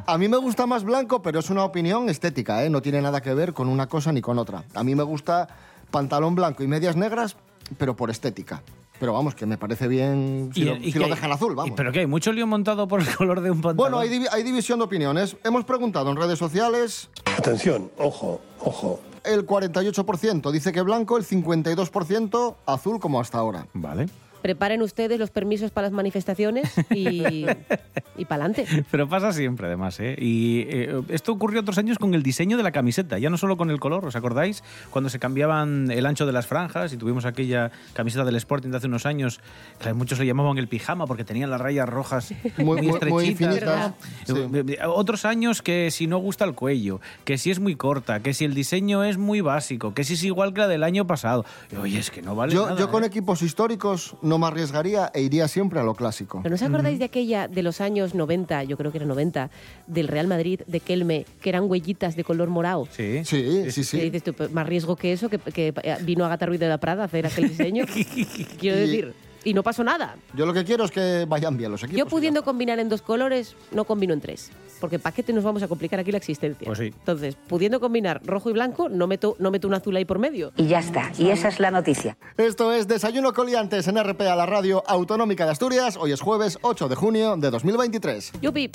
A 0.06 0.18
mí 0.18 0.28
me 0.28 0.36
gusta 0.36 0.66
más 0.66 0.84
blanco, 0.84 1.22
pero 1.22 1.40
es 1.40 1.50
una 1.50 1.64
opinión 1.64 2.08
estética, 2.10 2.62
¿eh? 2.64 2.70
No 2.70 2.82
tiene 2.82 3.00
nada 3.00 3.20
que 3.22 3.32
ver 3.34 3.54
con 3.54 3.68
una 3.68 3.86
cosa 3.88 4.12
ni 4.12 4.20
con 4.20 4.38
otra. 4.38 4.62
A 4.74 4.84
mí 4.84 4.94
me 4.94 5.02
gusta 5.02 5.48
pantalón 5.90 6.34
blanco 6.34 6.62
y 6.62 6.68
medias 6.68 6.94
negras, 6.94 7.36
pero 7.78 7.96
por 7.96 8.10
estética. 8.10 8.62
Pero 9.00 9.12
vamos, 9.12 9.34
que 9.34 9.44
me 9.46 9.56
parece 9.58 9.88
bien 9.88 10.50
si, 10.54 10.60
Y- 10.60 10.64
lo, 10.64 10.76
y 10.76 10.84
si 10.84 10.92
que 10.92 10.98
lo 11.00 11.04
hay- 11.06 11.10
dejan 11.12 11.32
azul, 11.32 11.52
y- 11.52 11.56
vamos. 11.56 11.74
Pero 11.76 11.90
que 11.90 12.00
hay 12.00 12.06
mucho 12.06 12.32
lío 12.32 12.46
montado 12.46 12.86
por 12.86 13.00
el 13.00 13.06
color 13.16 13.40
de 13.40 13.50
un 13.50 13.56
pantalón. 13.62 13.76
Bueno, 13.76 13.98
hay, 13.98 14.08
divi- 14.10 14.28
hay 14.30 14.42
división 14.42 14.78
de 14.78 14.84
opiniones. 14.84 15.36
Hemos 15.42 15.64
preguntado 15.64 16.10
en 16.10 16.16
redes 16.16 16.38
sociales. 16.38 17.08
Atención, 17.38 17.90
ojo, 17.98 18.40
ojo. 18.60 19.00
El 19.24 19.46
48% 19.46 20.50
dice 20.50 20.72
que 20.72 20.82
blanco, 20.82 21.16
el 21.16 21.24
52% 21.24 22.56
azul 22.66 23.00
como 23.00 23.20
hasta 23.20 23.38
ahora. 23.38 23.66
Vale. 23.72 24.08
Preparen 24.44 24.82
ustedes 24.82 25.18
los 25.18 25.30
permisos 25.30 25.70
para 25.70 25.86
las 25.86 25.92
manifestaciones 25.94 26.70
y, 26.90 27.46
y 28.18 28.24
para 28.26 28.44
adelante. 28.44 28.66
Pero 28.90 29.08
pasa 29.08 29.32
siempre, 29.32 29.68
además. 29.68 29.98
¿eh? 30.00 30.16
Y 30.18 30.66
eh, 30.68 31.00
esto 31.08 31.32
ocurrió 31.32 31.62
otros 31.62 31.78
años 31.78 31.96
con 31.98 32.12
el 32.12 32.22
diseño 32.22 32.58
de 32.58 32.62
la 32.62 32.70
camiseta, 32.70 33.16
ya 33.18 33.30
no 33.30 33.38
solo 33.38 33.56
con 33.56 33.70
el 33.70 33.80
color, 33.80 34.04
¿os 34.04 34.16
acordáis? 34.16 34.62
Cuando 34.90 35.08
se 35.08 35.18
cambiaban 35.18 35.90
el 35.90 36.04
ancho 36.04 36.26
de 36.26 36.32
las 36.32 36.46
franjas 36.46 36.92
y 36.92 36.98
tuvimos 36.98 37.24
aquella 37.24 37.70
camiseta 37.94 38.22
del 38.26 38.36
Sporting 38.36 38.68
de 38.68 38.76
hace 38.76 38.86
unos 38.86 39.06
años, 39.06 39.40
que 39.80 39.94
muchos 39.94 40.18
le 40.18 40.26
llamaban 40.26 40.58
el 40.58 40.68
pijama 40.68 41.06
porque 41.06 41.24
tenían 41.24 41.48
las 41.48 41.62
rayas 41.62 41.88
rojas 41.88 42.34
muy, 42.58 42.64
Muy- 42.66 42.76
muy- 42.82 43.10
muy 43.10 43.28
estrechitas. 43.30 43.38
finitas, 43.38 43.94
¿no? 44.28 44.58
Eh, 44.58 44.64
eh, 44.68 44.78
Otros 44.86 45.24
años 45.24 45.62
que 45.62 45.90
si 45.90 46.06
no 46.06 46.18
gusta 46.18 46.44
el 46.44 46.52
cuello, 46.54 47.00
que 47.24 47.38
si 47.38 47.50
es 47.50 47.60
muy 47.60 47.76
corta, 47.76 48.20
que 48.20 48.34
si 48.34 48.44
el 48.44 48.52
diseño 48.52 49.04
es 49.04 49.16
muy 49.16 49.40
básico, 49.40 49.94
que 49.94 50.04
si 50.04 50.12
es 50.12 50.22
igual 50.24 50.52
que 50.52 50.60
la 50.60 50.68
del 50.68 50.82
año 50.82 51.06
pasado. 51.06 51.46
Oye, 51.80 51.98
es 51.98 52.10
que 52.10 52.20
no 52.20 52.34
vale 52.34 52.52
yo, 52.52 52.66
nada. 52.66 52.78
yo 52.78 52.90
con 52.90 53.04
¿eh? 53.04 53.06
equipos 53.06 53.40
históricos 53.40 54.16
no 54.20 54.33
me 54.38 54.46
arriesgaría 54.46 55.10
e 55.14 55.20
iría 55.22 55.48
siempre 55.48 55.80
a 55.80 55.82
lo 55.82 55.94
clásico. 55.94 56.40
¿Pero 56.42 56.50
no 56.50 56.56
os 56.56 56.62
acordáis 56.62 56.98
de 56.98 57.04
aquella 57.06 57.48
de 57.48 57.62
los 57.62 57.80
años 57.80 58.14
90, 58.14 58.64
yo 58.64 58.76
creo 58.76 58.90
que 58.92 58.98
era 58.98 59.06
90, 59.06 59.50
del 59.86 60.08
Real 60.08 60.26
Madrid, 60.26 60.60
de 60.66 60.80
Kelme, 60.80 61.26
que 61.40 61.48
eran 61.48 61.64
huellitas 61.70 62.16
de 62.16 62.24
color 62.24 62.48
morado? 62.48 62.86
Sí, 62.90 63.24
sí, 63.24 63.70
sí. 63.70 63.98
Que 63.98 64.04
dices 64.04 64.22
tú, 64.22 64.34
pues, 64.34 64.50
más 64.52 64.66
riesgo 64.66 64.96
que 64.96 65.12
eso, 65.12 65.28
que, 65.28 65.38
que 65.38 65.72
vino 66.02 66.24
Agatha 66.24 66.46
Ruiz 66.46 66.60
de 66.60 66.68
la 66.68 66.78
Prada 66.78 67.02
a 67.02 67.06
hacer 67.06 67.26
aquel 67.26 67.48
diseño. 67.48 67.84
Quiero 68.58 68.76
Y- 68.78 68.80
decir, 68.80 69.14
y 69.14 69.33
no 69.52 69.62
pasó 69.62 69.84
nada. 69.84 70.16
Yo 70.34 70.46
lo 70.46 70.54
que 70.54 70.64
quiero 70.64 70.84
es 70.84 70.90
que 70.90 71.26
vayan 71.28 71.56
bien 71.56 71.70
los 71.70 71.82
equipos. 71.82 71.98
Yo 71.98 72.06
pudiendo 72.06 72.42
combinar 72.44 72.78
en 72.78 72.88
dos 72.88 73.02
colores, 73.02 73.56
no 73.72 73.84
combino 73.84 74.14
en 74.14 74.20
tres. 74.20 74.50
Porque 74.80 74.98
¿para 74.98 75.14
qué 75.14 75.22
te 75.22 75.32
nos 75.32 75.44
vamos 75.44 75.62
a 75.62 75.68
complicar 75.68 76.00
aquí 76.00 76.10
la 76.12 76.18
existencia? 76.18 76.66
Pues 76.66 76.78
sí. 76.78 76.86
Entonces, 76.86 77.36
pudiendo 77.48 77.80
combinar 77.80 78.20
rojo 78.24 78.50
y 78.50 78.52
blanco, 78.52 78.88
no 78.88 79.06
meto, 79.06 79.36
no 79.38 79.50
meto 79.50 79.68
un 79.68 79.74
azul 79.74 79.96
ahí 79.96 80.04
por 80.04 80.18
medio. 80.18 80.52
Y 80.56 80.66
ya 80.66 80.78
está. 80.78 81.12
Y 81.18 81.30
esa 81.30 81.48
es 81.48 81.60
la 81.60 81.70
noticia. 81.70 82.16
Esto 82.36 82.72
es 82.72 82.88
Desayuno 82.88 83.32
Coliantes 83.32 83.88
en 83.88 84.02
RPA, 84.02 84.34
la 84.36 84.46
radio 84.46 84.82
autonómica 84.86 85.44
de 85.44 85.52
Asturias. 85.52 85.96
Hoy 85.96 86.12
es 86.12 86.20
jueves 86.20 86.58
8 86.62 86.88
de 86.88 86.94
junio 86.94 87.36
de 87.36 87.50
2023. 87.50 88.32
Yupi. 88.40 88.70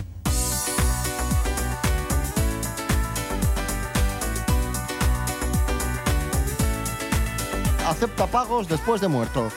Acepta 7.87 8.27
pagos 8.27 8.67
después 8.67 9.01
de 9.01 9.07
muerto. 9.07 9.49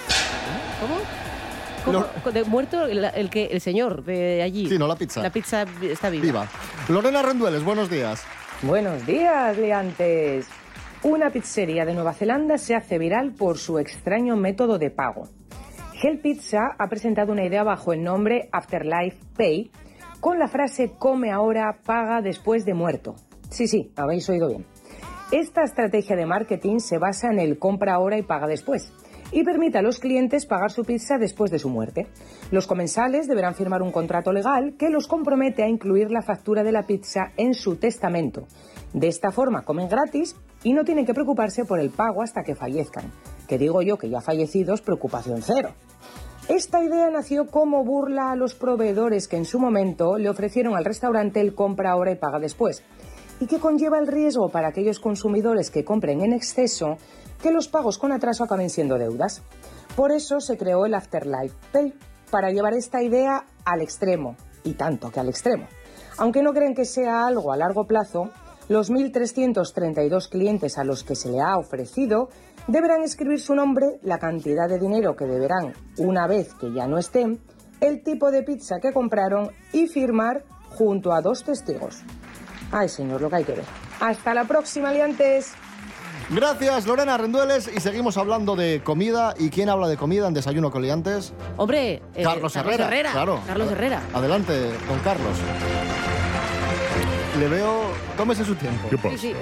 ¿Cómo? 0.82 0.96
¿Cómo? 1.84 2.32
¿De 2.32 2.44
muerto 2.44 2.86
el, 2.86 3.04
el 3.04 3.30
que 3.30 3.46
el 3.46 3.60
señor 3.60 4.04
de 4.04 4.42
allí? 4.42 4.68
Sí, 4.68 4.78
no, 4.78 4.88
la 4.88 4.96
pizza. 4.96 5.22
La 5.22 5.30
pizza 5.30 5.64
está 5.80 6.10
viva. 6.10 6.22
Viva. 6.22 6.48
Lorena 6.88 7.22
Rendueles, 7.22 7.62
buenos 7.62 7.88
días. 7.88 8.24
Buenos 8.62 9.06
días, 9.06 9.56
liantes. 9.56 10.48
Una 11.04 11.30
pizzería 11.30 11.84
de 11.84 11.94
Nueva 11.94 12.14
Zelanda 12.14 12.58
se 12.58 12.74
hace 12.74 12.98
viral 12.98 13.32
por 13.32 13.58
su 13.58 13.78
extraño 13.78 14.36
método 14.36 14.78
de 14.78 14.90
pago. 14.90 15.28
Hell 16.02 16.18
Pizza 16.18 16.74
ha 16.76 16.88
presentado 16.88 17.30
una 17.30 17.44
idea 17.44 17.62
bajo 17.62 17.92
el 17.92 18.02
nombre 18.02 18.48
Afterlife 18.50 19.18
Pay 19.36 19.70
con 20.18 20.40
la 20.40 20.48
frase 20.48 20.94
come 20.98 21.30
ahora, 21.30 21.78
paga 21.84 22.22
después 22.22 22.64
de 22.64 22.74
muerto. 22.74 23.14
Sí, 23.50 23.68
sí, 23.68 23.92
habéis 23.96 24.28
oído 24.28 24.48
bien. 24.48 24.66
Esta 25.30 25.62
estrategia 25.62 26.16
de 26.16 26.26
marketing 26.26 26.78
se 26.78 26.98
basa 26.98 27.28
en 27.30 27.38
el 27.38 27.58
compra 27.58 27.94
ahora 27.94 28.18
y 28.18 28.22
paga 28.22 28.46
después 28.46 28.92
y 29.32 29.42
permite 29.44 29.78
a 29.78 29.82
los 29.82 29.98
clientes 29.98 30.46
pagar 30.46 30.70
su 30.70 30.84
pizza 30.84 31.18
después 31.18 31.50
de 31.50 31.58
su 31.58 31.68
muerte. 31.68 32.06
Los 32.50 32.66
comensales 32.66 33.26
deberán 33.26 33.54
firmar 33.54 33.82
un 33.82 33.90
contrato 33.90 34.32
legal 34.32 34.74
que 34.78 34.90
los 34.90 35.08
compromete 35.08 35.62
a 35.62 35.68
incluir 35.68 36.10
la 36.10 36.22
factura 36.22 36.62
de 36.62 36.72
la 36.72 36.86
pizza 36.86 37.32
en 37.36 37.54
su 37.54 37.76
testamento. 37.76 38.46
De 38.92 39.08
esta 39.08 39.32
forma 39.32 39.64
comen 39.64 39.88
gratis 39.88 40.36
y 40.62 40.74
no 40.74 40.84
tienen 40.84 41.06
que 41.06 41.14
preocuparse 41.14 41.64
por 41.64 41.80
el 41.80 41.90
pago 41.90 42.22
hasta 42.22 42.42
que 42.42 42.54
fallezcan. 42.54 43.10
Que 43.48 43.58
digo 43.58 43.82
yo 43.82 43.96
que 43.96 44.10
ya 44.10 44.20
fallecidos, 44.20 44.82
preocupación 44.82 45.42
cero. 45.42 45.70
Esta 46.48 46.82
idea 46.82 47.08
nació 47.08 47.46
como 47.46 47.84
burla 47.84 48.32
a 48.32 48.36
los 48.36 48.54
proveedores 48.54 49.28
que 49.28 49.36
en 49.36 49.44
su 49.44 49.58
momento 49.60 50.18
le 50.18 50.28
ofrecieron 50.28 50.74
al 50.74 50.84
restaurante 50.84 51.40
el 51.40 51.54
compra 51.54 51.92
ahora 51.92 52.10
y 52.10 52.16
paga 52.16 52.40
después, 52.40 52.82
y 53.38 53.46
que 53.46 53.60
conlleva 53.60 53.98
el 53.98 54.08
riesgo 54.08 54.48
para 54.48 54.68
aquellos 54.68 54.98
consumidores 54.98 55.70
que 55.70 55.84
compren 55.84 56.20
en 56.20 56.32
exceso 56.32 56.98
que 57.42 57.50
los 57.50 57.68
pagos 57.68 57.98
con 57.98 58.12
atraso 58.12 58.44
acaben 58.44 58.70
siendo 58.70 58.96
deudas. 58.96 59.42
Por 59.96 60.12
eso 60.12 60.40
se 60.40 60.56
creó 60.56 60.86
el 60.86 60.94
Afterlife 60.94 61.54
Pay, 61.72 61.94
para 62.30 62.50
llevar 62.50 62.72
esta 62.72 63.02
idea 63.02 63.44
al 63.64 63.82
extremo, 63.82 64.36
y 64.64 64.72
tanto 64.72 65.10
que 65.10 65.20
al 65.20 65.28
extremo. 65.28 65.66
Aunque 66.16 66.42
no 66.42 66.54
creen 66.54 66.74
que 66.74 66.86
sea 66.86 67.26
algo 67.26 67.52
a 67.52 67.56
largo 67.56 67.86
plazo, 67.86 68.30
los 68.68 68.90
1.332 68.90 70.28
clientes 70.30 70.78
a 70.78 70.84
los 70.84 71.04
que 71.04 71.16
se 71.16 71.30
le 71.30 71.40
ha 71.40 71.58
ofrecido 71.58 72.30
deberán 72.68 73.02
escribir 73.02 73.40
su 73.40 73.54
nombre, 73.54 73.98
la 74.02 74.18
cantidad 74.18 74.68
de 74.68 74.78
dinero 74.78 75.16
que 75.16 75.26
deberán 75.26 75.74
una 75.98 76.26
vez 76.26 76.54
que 76.54 76.72
ya 76.72 76.86
no 76.86 76.96
estén, 76.96 77.40
el 77.80 78.02
tipo 78.02 78.30
de 78.30 78.44
pizza 78.44 78.78
que 78.80 78.92
compraron 78.92 79.50
y 79.72 79.88
firmar 79.88 80.44
junto 80.70 81.12
a 81.12 81.20
dos 81.20 81.44
testigos. 81.44 82.02
Ay, 82.70 82.88
señor, 82.88 83.20
lo 83.20 83.28
que 83.28 83.36
hay 83.36 83.44
que 83.44 83.52
ver. 83.52 83.64
Hasta 84.00 84.32
la 84.32 84.44
próxima, 84.44 84.92
liantes. 84.92 85.52
Gracias, 86.34 86.86
Lorena 86.86 87.18
Rendueles. 87.18 87.70
Y 87.76 87.80
seguimos 87.80 88.16
hablando 88.16 88.56
de 88.56 88.80
comida. 88.82 89.34
¿Y 89.38 89.50
quién 89.50 89.68
habla 89.68 89.86
de 89.86 89.98
comida 89.98 90.26
en 90.26 90.32
Desayuno 90.32 90.70
Coliantes? 90.70 91.34
Hombre, 91.58 92.02
eh, 92.14 92.22
Carlos 92.22 92.56
Herrera, 92.56 92.88
claro. 93.12 93.40
Carlos 93.46 93.70
Herrera. 93.70 94.02
Adelante, 94.14 94.70
don 94.88 94.98
Carlos. 95.04 95.36
Le 97.38 97.48
veo... 97.48 97.82
Tómese 98.16 98.46
su 98.46 98.54
tiempo. 98.54 98.88
¿Qué 98.88 98.96
Sí, 99.10 99.18
sí. 99.18 99.34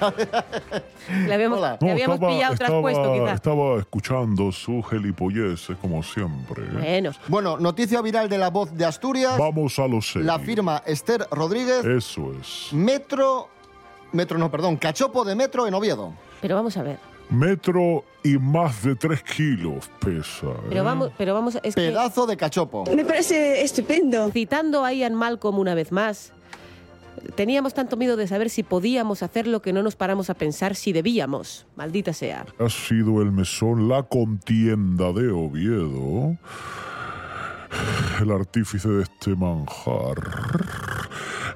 Le 1.26 1.34
habíamos, 1.34 1.58
Hola. 1.58 1.76
le 1.80 1.90
habíamos 1.92 2.18
pillado 2.18 2.56
traspuesto, 2.56 3.12
quizás. 3.12 3.34
estaba 3.34 3.78
escuchando 3.78 4.50
su 4.50 4.82
gilipollez, 4.82 5.68
como 5.80 6.02
siempre. 6.02 6.64
¿eh? 6.64 7.00
Bueno. 7.00 7.10
Bueno, 7.28 7.56
noticia 7.58 8.00
viral 8.00 8.28
de 8.28 8.38
la 8.38 8.50
voz 8.50 8.72
de 8.76 8.84
Asturias. 8.84 9.38
Vamos 9.38 9.78
a 9.78 9.86
lo 9.86 10.00
serio. 10.00 10.26
La 10.26 10.40
firma 10.40 10.82
Esther 10.86 11.26
Rodríguez. 11.30 11.84
Eso 11.84 12.32
es. 12.40 12.72
Metro... 12.72 13.48
Metro, 14.12 14.38
no, 14.38 14.50
perdón. 14.50 14.76
Cachopo 14.76 15.24
de 15.24 15.34
Metro 15.34 15.66
en 15.66 15.74
Oviedo. 15.74 16.12
Pero 16.42 16.54
vamos 16.56 16.76
a 16.76 16.82
ver. 16.82 16.98
Metro 17.30 18.04
y 18.22 18.36
más 18.36 18.82
de 18.82 18.94
3 18.94 19.22
kilos 19.22 19.88
pesa. 20.00 20.48
¿eh? 20.48 20.66
Pero 20.68 20.84
vamos, 20.84 21.10
pero 21.16 21.32
vamos, 21.32 21.54
es 21.62 21.74
que- 21.74 21.80
Pedazo 21.88 22.26
de 22.26 22.36
cachopo. 22.36 22.84
Me 22.94 23.04
parece 23.06 23.62
estupendo. 23.62 24.30
Citando 24.30 24.84
a 24.84 24.92
Ian 24.92 25.14
Malcolm 25.14 25.58
una 25.58 25.74
vez 25.74 25.90
más, 25.92 26.32
Teníamos 27.36 27.74
tanto 27.74 27.96
miedo 27.96 28.16
de 28.16 28.26
saber 28.26 28.48
si 28.48 28.62
podíamos 28.62 29.22
hacerlo 29.22 29.60
que 29.62 29.72
no 29.72 29.82
nos 29.82 29.96
paramos 29.96 30.30
a 30.30 30.34
pensar 30.34 30.74
si 30.74 30.92
debíamos. 30.92 31.66
Maldita 31.76 32.12
sea. 32.14 32.46
Ha 32.58 32.68
sido 32.70 33.20
el 33.22 33.30
mesón 33.30 33.86
La 33.88 34.02
Contienda 34.02 35.12
de 35.12 35.30
Oviedo 35.30 36.36
el 38.20 38.30
artífice 38.30 38.88
de 38.88 39.02
este 39.02 39.34
manjar. 39.36 40.16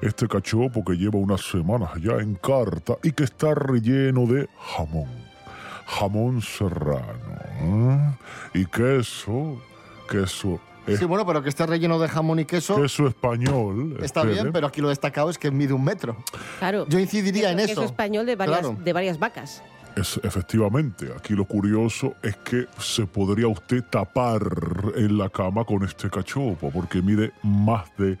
Este 0.01 0.27
cachopo 0.27 0.83
que 0.85 0.93
lleva 0.93 1.17
unas 1.19 1.41
semanas 1.41 1.89
ya 2.01 2.13
en 2.13 2.35
carta 2.35 2.95
y 3.03 3.11
que 3.11 3.23
está 3.23 3.53
relleno 3.55 4.25
de 4.25 4.47
jamón. 4.75 5.09
Jamón 5.85 6.41
serrano. 6.41 7.01
¿eh? 7.61 8.59
Y 8.59 8.65
queso. 8.65 9.61
Queso. 10.09 10.59
Sí, 10.97 11.03
bueno, 11.03 11.25
pero 11.25 11.43
que 11.43 11.49
esté 11.49 11.65
relleno 11.65 11.99
de 11.99 12.07
jamón 12.07 12.39
y 12.39 12.45
queso. 12.45 12.75
Queso 12.81 13.07
español. 13.07 13.97
Está 14.01 14.21
espere. 14.21 14.33
bien, 14.41 14.53
pero 14.53 14.67
aquí 14.67 14.79
lo 14.79 14.87
destacado 14.87 15.29
es 15.29 15.37
que 15.37 15.51
mide 15.51 15.73
un 15.73 15.83
metro. 15.83 16.15
Claro. 16.59 16.85
Yo 16.87 16.97
incidiría 16.99 17.51
en 17.51 17.57
Queso- 17.57 17.71
eso. 17.71 17.81
queso 17.81 17.91
español 17.91 18.25
de 18.25 18.35
varias, 18.37 18.59
Claro. 18.61 18.77
de 18.81 18.93
varias 18.93 19.19
vacas. 19.19 19.61
Es, 19.97 20.17
efectivamente, 20.23 21.09
aquí 21.17 21.33
lo 21.33 21.43
curioso 21.43 22.13
es 22.21 22.37
que 22.37 22.67
se 22.79 23.05
podría 23.05 23.47
usted 23.47 23.83
tapar 23.89 24.41
en 24.95 25.17
la 25.17 25.27
cama 25.29 25.65
con 25.65 25.83
este 25.83 26.09
cachopo, 26.09 26.69
porque 26.71 27.01
mide 27.01 27.33
más 27.43 27.85
de 27.97 28.17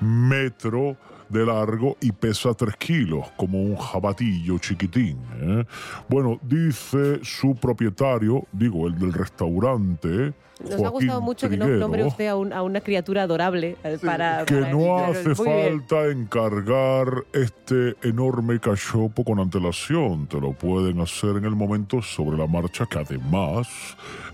metro 0.00 0.96
de 1.28 1.44
largo 1.44 1.96
y 2.00 2.10
pesa 2.12 2.54
3 2.54 2.74
kilos, 2.76 3.26
como 3.36 3.60
un 3.60 3.76
jabatillo 3.76 4.58
chiquitín. 4.58 5.18
¿eh? 5.40 5.64
Bueno, 6.08 6.38
dice 6.42 7.20
su 7.22 7.54
propietario, 7.54 8.44
digo, 8.52 8.86
el 8.86 8.98
del 8.98 9.12
restaurante. 9.12 10.32
Nos 10.60 10.72
ha 10.72 10.76
Joaquín 10.78 10.90
gustado 10.90 11.20
mucho 11.20 11.48
que 11.48 11.56
no 11.56 11.66
Triguero, 11.66 11.80
nombre 11.80 12.04
usted 12.04 12.26
a, 12.28 12.34
un- 12.36 12.52
a 12.52 12.62
una 12.62 12.80
criatura 12.80 13.22
adorable 13.22 13.76
eh, 13.84 13.98
para... 14.04 14.44
que 14.44 14.54
para- 14.56 14.72
no 14.72 14.98
hace 15.04 15.28
muy 15.34 15.48
bien. 15.48 15.82
falta 15.86 16.06
encargar 16.08 17.24
este 17.32 17.94
enorme 18.02 18.58
cachopo 18.58 19.22
con 19.22 19.38
antelación. 19.38 20.26
Te 20.26 20.40
lo 20.40 20.52
pueden 20.54 20.98
hacer 21.00 21.36
en 21.36 21.44
el 21.44 21.54
momento 21.54 22.02
sobre 22.02 22.36
la 22.38 22.46
marcha, 22.48 22.86
que 22.86 22.98
además 22.98 23.68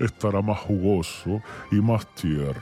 estará 0.00 0.40
más 0.40 0.61
jugoso 0.61 1.42
y 1.72 1.77
más 1.77 2.07
tierno. 2.14 2.55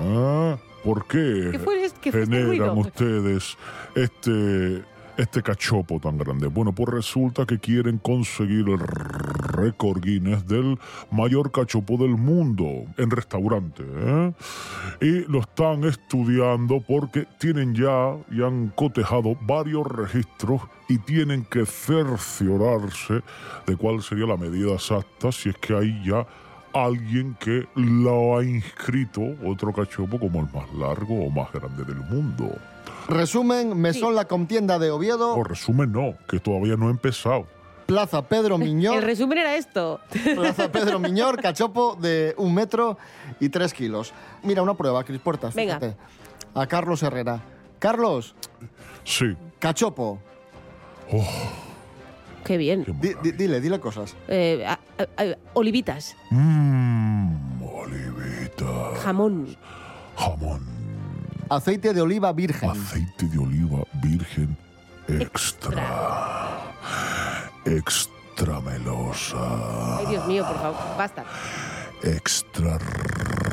¿eh? 0.00 0.56
¿Por 0.84 1.06
qué, 1.06 1.48
¿Qué 1.52 1.58
fue 1.58 1.84
es- 1.84 1.94
qué 1.94 2.12
fue 2.12 2.22
este 2.22 2.36
generan 2.36 2.76
ustedes 2.78 3.56
este, 3.94 4.82
este 5.16 5.42
cachopo 5.42 5.98
tan 5.98 6.18
grande? 6.18 6.48
Bueno, 6.48 6.72
pues 6.74 6.88
resulta 6.90 7.46
que 7.46 7.58
quieren 7.58 7.98
conseguir 7.98 8.68
el 8.68 8.78
récord 8.80 10.02
Guinness 10.02 10.46
del 10.46 10.78
mayor 11.10 11.50
cachopo 11.52 11.96
del 11.96 12.10
mundo 12.16 12.84
en 12.98 13.10
restaurante. 13.10 13.82
¿eh? 13.86 14.32
Y 15.00 15.30
lo 15.32 15.40
están 15.40 15.84
estudiando 15.84 16.80
porque 16.86 17.26
tienen 17.38 17.74
ya 17.74 18.14
y 18.30 18.42
han 18.42 18.68
cotejado 18.74 19.36
varios 19.46 19.86
registros 19.86 20.60
y 20.88 20.98
tienen 20.98 21.44
que 21.46 21.64
cerciorarse 21.64 23.22
de 23.66 23.76
cuál 23.76 24.02
sería 24.02 24.26
la 24.26 24.36
medida 24.36 24.74
exacta 24.74 25.32
si 25.32 25.48
es 25.48 25.56
que 25.56 25.74
hay 25.74 26.02
ya 26.04 26.26
alguien 26.74 27.36
que 27.38 27.66
lo 27.76 28.36
ha 28.36 28.44
inscrito 28.44 29.20
otro 29.46 29.72
cachopo 29.72 30.18
como 30.18 30.40
el 30.40 30.46
más 30.52 30.72
largo 30.74 31.24
o 31.24 31.30
más 31.30 31.50
grande 31.52 31.84
del 31.84 31.96
mundo. 32.00 32.56
Resumen, 33.08 33.76
Mesón 33.80 34.14
La 34.14 34.26
Contienda 34.26 34.78
de 34.78 34.90
Oviedo, 34.90 35.34
O 35.36 35.44
resumen, 35.44 35.92
no, 35.92 36.14
que 36.28 36.40
todavía 36.40 36.76
no 36.76 36.88
ha 36.88 36.90
empezado. 36.90 37.46
Plaza 37.86 38.26
Pedro 38.28 38.56
El 38.60 38.62
Miñor, 38.62 39.04
resumen 39.04 39.38
era 39.38 39.56
esto. 39.56 40.00
Plaza 40.34 40.72
Pedro 40.72 40.98
Miñor, 40.98 41.40
cachopo 41.40 41.96
de 42.00 42.34
un 42.38 42.54
metro 42.54 42.96
y 43.40 43.50
tres 43.50 43.74
kilos. 43.74 44.12
Mira, 44.42 44.62
una 44.62 44.74
prueba, 44.74 45.04
Cris 45.04 45.20
Puertas, 45.20 45.54
Venga. 45.54 45.78
fíjate. 45.78 45.96
A 46.54 46.66
Carlos 46.66 47.02
Herrera. 47.02 47.40
Carlos, 47.78 48.34
Sí. 49.04 49.36
cachopo. 49.58 50.18
Qué 52.44 52.56
bien. 52.58 52.84
Di- 53.00 53.14
di- 53.22 53.32
dile, 53.32 53.60
dile 53.60 53.80
cosas. 53.80 54.14
Eh, 54.28 54.64
a- 54.66 54.78
a- 54.98 55.22
a- 55.22 55.36
olivitas, 55.54 56.14
Mmm, 56.30 57.62
olivita. 57.62 58.94
jamón, 59.02 59.56
Jamón. 60.16 60.60
Aceite 61.50 61.92
de 61.92 62.00
oliva 62.00 62.32
virgen. 62.32 62.70
Aceite 62.70 63.26
de 63.28 63.38
oliva 63.38 63.82
virgen 64.02 64.56
extra. 65.08 66.60
Extra 67.64 68.60
melosa. 68.60 69.98
Ay, 69.98 70.06
Dios 70.06 70.26
mío, 70.26 70.44
por 70.46 70.56
favor, 70.58 70.80
basta. 70.98 71.24
Extra. 72.02 72.78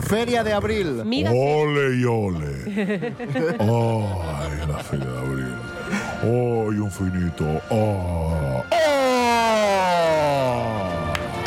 Feria 0.04 0.44
de 0.44 0.54
abril. 0.54 1.04
Migas 1.06 1.34
Ole 1.36 1.96
y 1.98 2.04
ole. 2.04 2.54
Ay, 3.60 4.68
la 4.68 4.78
feria 4.84 5.06
de 5.06 5.18
abril. 5.20 5.56
Ay, 6.24 6.78
un 6.78 6.92
finito. 6.92 7.46
Ah. 7.72 8.64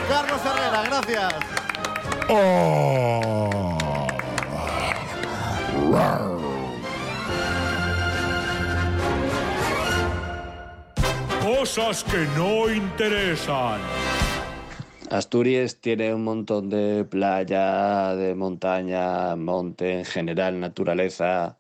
Carlos 0.08 0.40
Herrera, 0.44 0.82
gracias. 0.84 1.34
Cosas 11.40 12.02
que 12.04 12.26
no 12.36 12.68
interesan. 12.68 13.80
Asturias 15.10 15.76
tiene 15.80 16.12
un 16.12 16.24
montón 16.24 16.68
de 16.68 17.04
playa, 17.04 18.16
de 18.16 18.34
montaña, 18.34 19.36
monte 19.36 19.98
en 19.98 20.04
general, 20.04 20.58
naturaleza. 20.58 21.56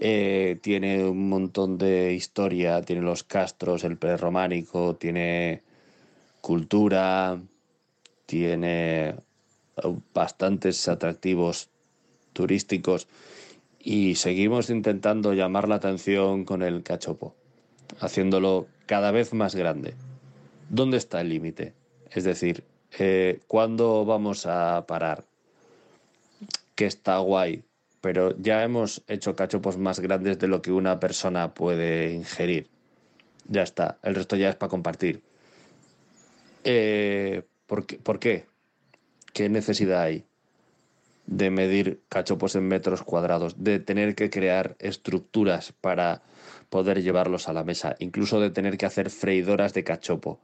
Eh, 0.00 0.58
tiene 0.62 1.04
un 1.04 1.28
montón 1.28 1.76
de 1.76 2.14
historia, 2.14 2.82
tiene 2.82 3.02
los 3.02 3.24
castros, 3.24 3.82
el 3.82 3.96
prerrománico, 3.96 4.94
tiene 4.94 5.62
cultura, 6.40 7.40
tiene 8.26 9.08
eh, 9.08 9.14
bastantes 10.14 10.86
atractivos 10.86 11.70
turísticos 12.32 13.08
y 13.80 14.14
seguimos 14.14 14.70
intentando 14.70 15.32
llamar 15.32 15.68
la 15.68 15.76
atención 15.76 16.44
con 16.44 16.62
el 16.62 16.84
cachopo, 16.84 17.34
haciéndolo 18.00 18.68
cada 18.86 19.10
vez 19.10 19.34
más 19.34 19.56
grande. 19.56 19.94
¿Dónde 20.68 20.98
está 20.98 21.20
el 21.20 21.30
límite? 21.30 21.72
Es 22.10 22.22
decir, 22.22 22.62
eh, 22.98 23.40
¿cuándo 23.48 24.04
vamos 24.04 24.46
a 24.46 24.84
parar? 24.86 25.24
Que 26.74 26.86
está 26.86 27.18
guay, 27.18 27.64
pero 28.00 28.36
ya 28.38 28.62
hemos 28.62 29.02
hecho 29.06 29.34
cachopos 29.34 29.78
más 29.78 30.00
grandes 30.00 30.38
de 30.38 30.48
lo 30.48 30.62
que 30.62 30.72
una 30.72 31.00
persona 31.00 31.54
puede 31.54 32.12
ingerir. 32.12 32.68
Ya 33.46 33.62
está, 33.62 33.98
el 34.02 34.14
resto 34.14 34.36
ya 34.36 34.50
es 34.50 34.56
para 34.56 34.70
compartir. 34.70 35.22
Eh, 36.64 37.42
¿por, 37.66 37.86
qué, 37.86 37.98
¿Por 37.98 38.18
qué? 38.18 38.46
¿Qué 39.32 39.48
necesidad 39.48 40.02
hay 40.02 40.24
de 41.26 41.50
medir 41.50 42.02
cachopos 42.08 42.56
en 42.56 42.68
metros 42.68 43.02
cuadrados, 43.02 43.62
de 43.62 43.78
tener 43.78 44.14
que 44.14 44.30
crear 44.30 44.76
estructuras 44.78 45.72
para 45.72 46.22
poder 46.70 47.02
llevarlos 47.02 47.48
a 47.48 47.52
la 47.52 47.64
mesa, 47.64 47.96
incluso 47.98 48.40
de 48.40 48.50
tener 48.50 48.78
que 48.78 48.86
hacer 48.86 49.10
freidoras 49.10 49.74
de 49.74 49.84
cachopo? 49.84 50.40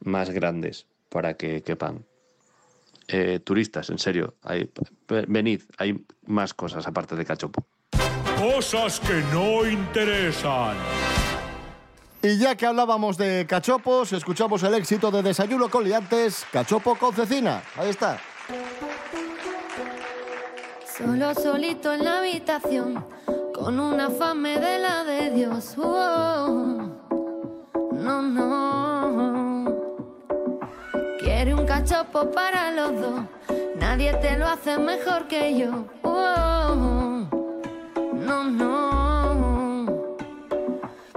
más 0.00 0.30
grandes 0.30 0.86
para 1.08 1.34
que 1.34 1.62
quepan. 1.62 2.04
Eh, 3.12 3.40
turistas, 3.40 3.90
en 3.90 3.98
serio, 3.98 4.36
hay, 4.42 4.70
venid, 5.26 5.62
hay 5.78 6.04
más 6.26 6.54
cosas 6.54 6.86
aparte 6.86 7.16
de 7.16 7.24
cachopo. 7.24 7.64
Cosas 8.38 9.00
que 9.00 9.20
no 9.32 9.66
interesan. 9.66 10.76
Y 12.22 12.38
ya 12.38 12.54
que 12.54 12.66
hablábamos 12.66 13.16
de 13.16 13.46
cachopos, 13.48 14.12
escuchamos 14.12 14.62
el 14.62 14.74
éxito 14.74 15.10
de 15.10 15.22
Desayuno 15.22 15.68
con 15.68 15.82
Liantes, 15.82 16.46
cachopo 16.52 16.94
con 16.94 17.12
cecina. 17.12 17.62
Ahí 17.76 17.90
está. 17.90 18.18
Solo 20.96 21.34
solito 21.34 21.92
en 21.92 22.04
la 22.04 22.18
habitación, 22.18 23.04
con 23.54 23.80
una 23.80 24.08
fame 24.10 24.60
de 24.60 24.78
la 24.78 25.02
de 25.02 25.30
Dios. 25.30 25.74
Oh, 25.78 26.92
no, 27.92 28.22
no. 28.22 28.99
Cachopo 31.70 32.32
para 32.32 32.72
los 32.72 33.00
dos, 33.00 33.20
nadie 33.76 34.12
te 34.14 34.36
lo 34.36 34.48
hace 34.48 34.76
mejor 34.76 35.28
que 35.28 35.56
yo. 35.56 35.86
Oh, 36.02 37.28
no, 38.12 38.42
no. 38.42 40.16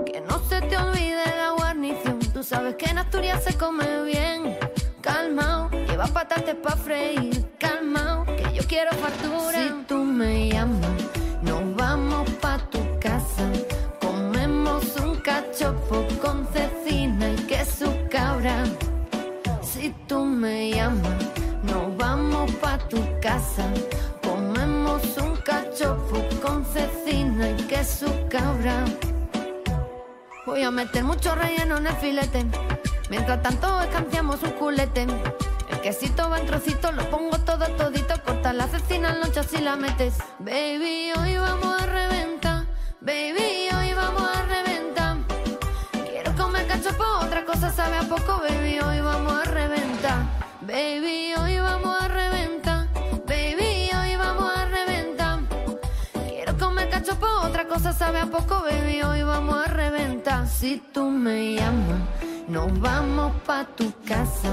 Que 0.05 0.21
no 0.21 0.37
se 0.47 0.61
te 0.61 0.77
olvide 0.77 1.25
la 1.25 1.53
guarnición, 1.57 2.19
tú 2.31 2.43
sabes 2.43 2.75
que 2.75 2.85
en 2.85 2.99
Asturias 2.99 3.43
se 3.43 3.57
come 3.57 4.03
bien. 4.03 4.55
Calmao, 5.01 5.71
lleva 5.71 6.05
patates 6.05 6.53
pa' 6.53 6.75
freír. 6.75 7.43
Calmao, 7.57 8.23
que 8.23 8.53
yo 8.53 8.61
quiero 8.67 8.91
factura. 8.91 9.57
Si 9.57 9.69
tú 9.87 10.03
me 10.03 10.49
llamas, 10.49 11.01
nos 11.41 11.75
vamos 11.75 12.29
pa' 12.39 12.59
tu 12.69 12.77
casa. 12.99 13.49
Comemos 13.99 14.83
un 14.97 15.15
cachopo 15.15 16.05
con 16.21 16.45
cecina 16.53 16.82
me 20.43 20.71
llamas, 20.71 21.23
nos 21.63 21.95
vamos 21.95 22.51
pa' 22.55 22.77
tu 22.89 22.99
casa. 23.21 23.65
Comemos 24.21 25.01
un 25.15 25.37
cachopo 25.37 26.17
con 26.41 26.65
cecina 26.65 27.51
y 27.51 27.63
queso 27.63 28.07
cabra. 28.29 28.83
Voy 30.45 30.63
a 30.63 30.69
meter 30.69 31.05
mucho 31.05 31.33
relleno 31.33 31.77
en 31.77 31.87
el 31.87 31.95
filete. 31.95 32.45
Mientras 33.09 33.41
tanto 33.41 33.81
escanciamos 33.83 34.43
un 34.43 34.51
culete. 34.51 35.07
El 35.71 35.79
quesito 35.79 36.29
va 36.29 36.39
en 36.41 36.45
trocitos, 36.45 36.93
lo 36.93 37.09
pongo 37.09 37.37
todo 37.39 37.65
todito. 37.77 38.13
Corta 38.25 38.51
la 38.51 38.67
cecina 38.67 39.11
en 39.13 39.21
lonchas 39.21 39.47
y 39.53 39.61
la 39.61 39.77
metes. 39.77 40.15
Baby, 40.39 41.13
hoy 41.17 41.37
vamos 41.37 41.81
a 41.81 41.85
reventar. 41.85 42.65
Baby, 42.99 43.69
hoy 43.77 43.93
vamos 43.93 44.23
a. 44.23 44.42
Comer 46.83 46.97
cachopo, 46.97 47.25
otra 47.25 47.45
cosa 47.45 47.71
sabe 47.71 47.97
a 47.97 48.03
poco. 48.03 48.41
Baby, 48.41 48.79
hoy 48.79 48.99
vamos 48.99 49.31
a 49.31 49.43
reventar. 49.45 50.25
Baby, 50.61 51.33
hoy 51.37 51.57
vamos 51.57 52.01
a 52.01 52.07
reventar. 52.09 52.87
Baby, 53.25 53.89
hoy 53.97 54.17
vamos 54.17 54.51
a 54.53 54.65
reventar. 54.65 55.39
Quiero 56.27 56.57
comer 56.57 56.89
cachopo, 56.89 57.25
otra 57.41 57.67
cosa 57.69 57.93
sabe 57.93 58.19
a 58.19 58.25
poco, 58.25 58.63
baby. 58.63 59.01
Hoy 59.01 59.23
vamos 59.23 59.65
a 59.65 59.69
reventar. 59.69 60.45
Si 60.45 60.83
tú 60.93 61.09
me 61.09 61.55
llamas, 61.55 62.01
nos 62.49 62.77
vamos 62.81 63.31
pa' 63.45 63.65
tu 63.77 63.93
casa. 64.05 64.49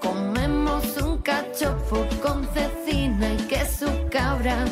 Comemos 0.00 0.96
un 0.96 1.18
cachopo 1.18 2.04
con 2.20 2.44
cecina 2.54 3.34
y 3.34 3.36
queso 3.46 3.86
cabra. 4.10 4.64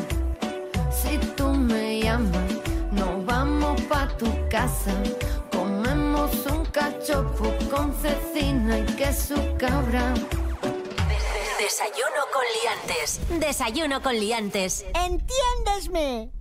Si 0.91 1.19
tú 1.37 1.53
me 1.53 2.01
llamas, 2.01 2.53
nos 2.91 3.25
vamos 3.25 3.81
pa' 3.83 4.09
tu 4.19 4.27
casa. 4.51 4.93
Un 6.27 6.65
cachopo 6.73 7.55
con 7.71 7.95
cecina 7.95 8.79
y 8.79 8.85
queso 8.97 9.37
cabra. 9.59 10.13
Desayuno 11.57 12.23
con 12.33 12.43
liantes. 12.57 13.21
Desayuno 13.39 14.03
con 14.03 14.15
liantes. 14.19 14.85
Entiéndesme. 14.89 16.33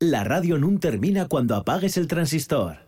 La 0.00 0.24
radio 0.24 0.58
nun 0.58 0.80
termina 0.80 1.28
cuando 1.28 1.54
apagues 1.54 1.96
el 1.96 2.08
transistor. 2.08 2.78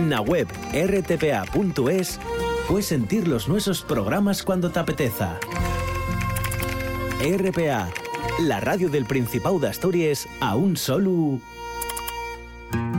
Na 0.00 0.20
web 0.20 0.48
rtpa.es 0.74 2.18
puedes 2.66 2.86
sentir 2.86 3.28
los 3.28 3.48
nuestros 3.48 3.82
programas 3.82 4.42
cuando 4.42 4.72
te 4.72 4.80
apeteza. 4.80 5.38
RPA, 7.20 7.88
la 8.40 8.58
radio 8.58 8.88
del 8.88 9.06
Principado 9.06 9.60
de 9.60 9.68
Asturias 9.68 10.26
a 10.40 10.56
un 10.56 10.76
solo... 10.76 11.38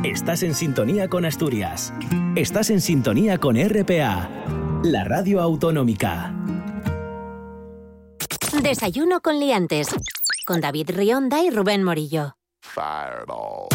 Estás 0.03 0.43
en 0.43 0.53
sintonía 0.53 1.07
con 1.07 1.25
Asturias. 1.25 1.93
Estás 2.35 2.69
en 2.69 2.81
sintonía 2.81 3.37
con 3.37 3.55
RPA, 3.55 4.29
la 4.83 5.03
radio 5.03 5.41
autonómica. 5.41 6.33
Desayuno 8.61 9.21
con 9.21 9.39
liantes. 9.39 9.87
Con 10.45 10.61
David 10.61 10.91
Rionda 10.93 11.43
y 11.43 11.49
Rubén 11.49 11.83
Morillo. 11.83 12.35
Fireball. 12.61 13.67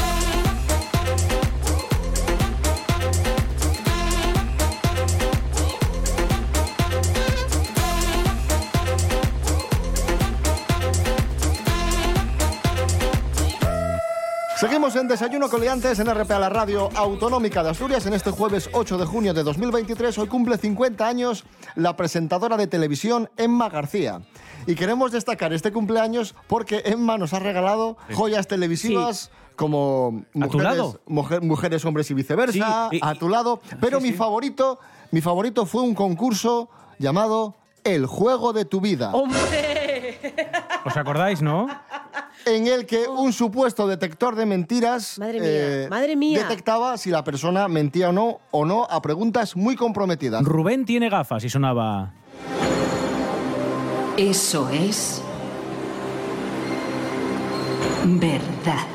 Seguimos 14.62 14.94
en 14.94 15.08
Desayuno 15.08 15.48
con 15.48 15.60
Liantes 15.60 15.98
en 15.98 16.06
RPA, 16.06 16.38
la 16.38 16.48
radio 16.48 16.88
autonómica 16.94 17.64
de 17.64 17.70
Asturias. 17.70 18.06
En 18.06 18.14
este 18.14 18.30
jueves 18.30 18.70
8 18.72 18.96
de 18.96 19.04
junio 19.06 19.34
de 19.34 19.42
2023, 19.42 20.16
hoy 20.18 20.28
cumple 20.28 20.56
50 20.56 21.04
años 21.04 21.44
la 21.74 21.96
presentadora 21.96 22.56
de 22.56 22.68
televisión 22.68 23.28
Emma 23.36 23.68
García. 23.68 24.20
Y 24.68 24.76
queremos 24.76 25.10
destacar 25.10 25.52
este 25.52 25.72
cumpleaños 25.72 26.36
porque 26.46 26.82
Emma 26.84 27.18
nos 27.18 27.32
ha 27.34 27.40
regalado 27.40 27.96
joyas 28.14 28.46
televisivas. 28.46 29.32
Como 29.56 30.22
¿A 30.30 30.32
tu 30.32 30.38
mujeres, 30.58 30.62
lado? 30.78 31.00
mujer- 31.06 31.42
mujeres, 31.42 31.84
hombres 31.84 32.08
y 32.12 32.14
viceversa, 32.14 32.88
Sí, 32.90 32.98
y- 32.98 33.00
a 33.02 33.14
tu 33.14 33.28
lado. 33.28 33.60
Pero 33.80 33.98
Sí, 33.98 34.04
mi 34.04 34.10
sí. 34.10 34.16
favorito, 34.16 34.78
mi 35.10 35.20
favorito 35.20 35.66
fue 35.66 35.82
un 35.82 35.94
concurso 35.96 36.68
llamado 37.00 37.56
El 37.84 38.06
juego 38.06 38.52
de 38.52 38.64
tu 38.64 38.80
vida. 38.80 39.10
¡Hombre! 39.12 40.20
¿Os 40.84 40.96
acordáis, 40.96 41.42
no? 41.42 41.66
en 42.46 42.66
el 42.66 42.86
que 42.86 43.06
un 43.08 43.32
supuesto 43.32 43.86
detector 43.86 44.34
de 44.36 44.46
mentiras 44.46 45.18
Madre 45.18 45.40
mía, 45.40 45.48
eh, 45.50 45.86
madre 45.90 46.16
mía. 46.16 46.42
detectaba 46.42 46.96
si 46.96 47.10
la 47.10 47.24
persona 47.24 47.68
mentía 47.68 48.08
o 48.10 48.12
no 48.12 48.40
o 48.50 48.64
no 48.64 48.86
a 48.90 49.00
preguntas 49.02 49.56
muy 49.56 49.76
comprometidas. 49.76 50.42
Rubén 50.44 50.84
tiene 50.84 51.08
gafas 51.08 51.44
y 51.44 51.48
sonaba. 51.48 52.12
Eso 54.16 54.68
es 54.68 55.22
verdad. 58.04 58.86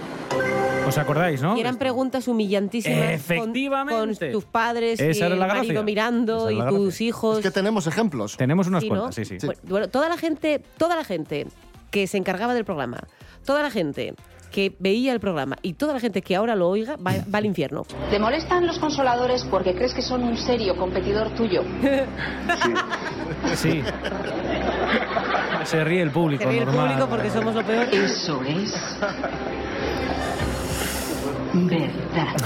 ¿Os 0.87 0.97
acordáis, 0.97 1.41
no? 1.41 1.57
Y 1.57 1.59
eran 1.59 1.75
preguntas 1.75 2.29
humillantísimas 2.29 3.11
Efectivamente. 3.11 4.29
con, 4.29 4.31
tus 4.31 4.45
padres 4.45 4.99
Esa 5.01 5.19
y 5.19 5.25
era 5.25 5.33
el 5.33 5.39
la 5.39 5.47
marido 5.47 5.83
mirando 5.83 6.49
Esa 6.49 6.65
y 6.65 6.69
tus 6.69 7.01
hijos. 7.01 7.37
Es 7.37 7.43
que 7.43 7.51
tenemos 7.51 7.87
ejemplos. 7.87 8.37
Tenemos 8.37 8.67
unas 8.67 8.83
Sí, 8.83 8.89
¿no? 8.89 8.95
cuantas, 9.01 9.15
sí, 9.15 9.25
sí. 9.25 9.47
Bueno, 9.63 9.89
toda 9.89 10.07
la 10.07 10.17
gente, 10.17 10.61
toda 10.77 10.95
la 10.95 11.03
gente 11.03 11.47
que 11.91 12.07
se 12.07 12.17
encargaba 12.17 12.53
del 12.53 12.65
programa, 12.65 12.99
toda 13.45 13.63
la 13.63 13.71
gente 13.71 14.13
que 14.51 14.75
veía 14.79 15.11
el 15.11 15.19
programa 15.19 15.57
y 15.61 15.73
toda 15.73 15.93
la 15.93 15.99
gente 15.99 16.21
que 16.21 16.35
ahora 16.35 16.55
lo 16.55 16.69
oiga 16.69 16.95
va, 16.95 17.13
va 17.33 17.37
al 17.39 17.45
infierno. 17.45 17.83
¿Te 18.09 18.17
molestan 18.17 18.65
los 18.65 18.79
consoladores 18.79 19.43
porque 19.51 19.75
crees 19.75 19.93
que 19.93 20.01
son 20.01 20.23
un 20.23 20.37
serio 20.37 20.75
competidor 20.77 21.29
tuyo? 21.35 21.63
Sí. 23.55 23.83
Se 25.65 25.83
ríe 25.83 26.01
el 26.01 26.11
público, 26.11 26.43
Se 26.43 26.49
ríe 26.49 26.59
el 26.59 26.65
normal. 26.65 26.87
público 26.87 27.09
porque 27.09 27.29
somos 27.29 27.53
lo 27.55 27.63
peor. 27.63 27.87
Eso 27.93 28.41
es 28.43 28.73
verdad. 31.65 32.35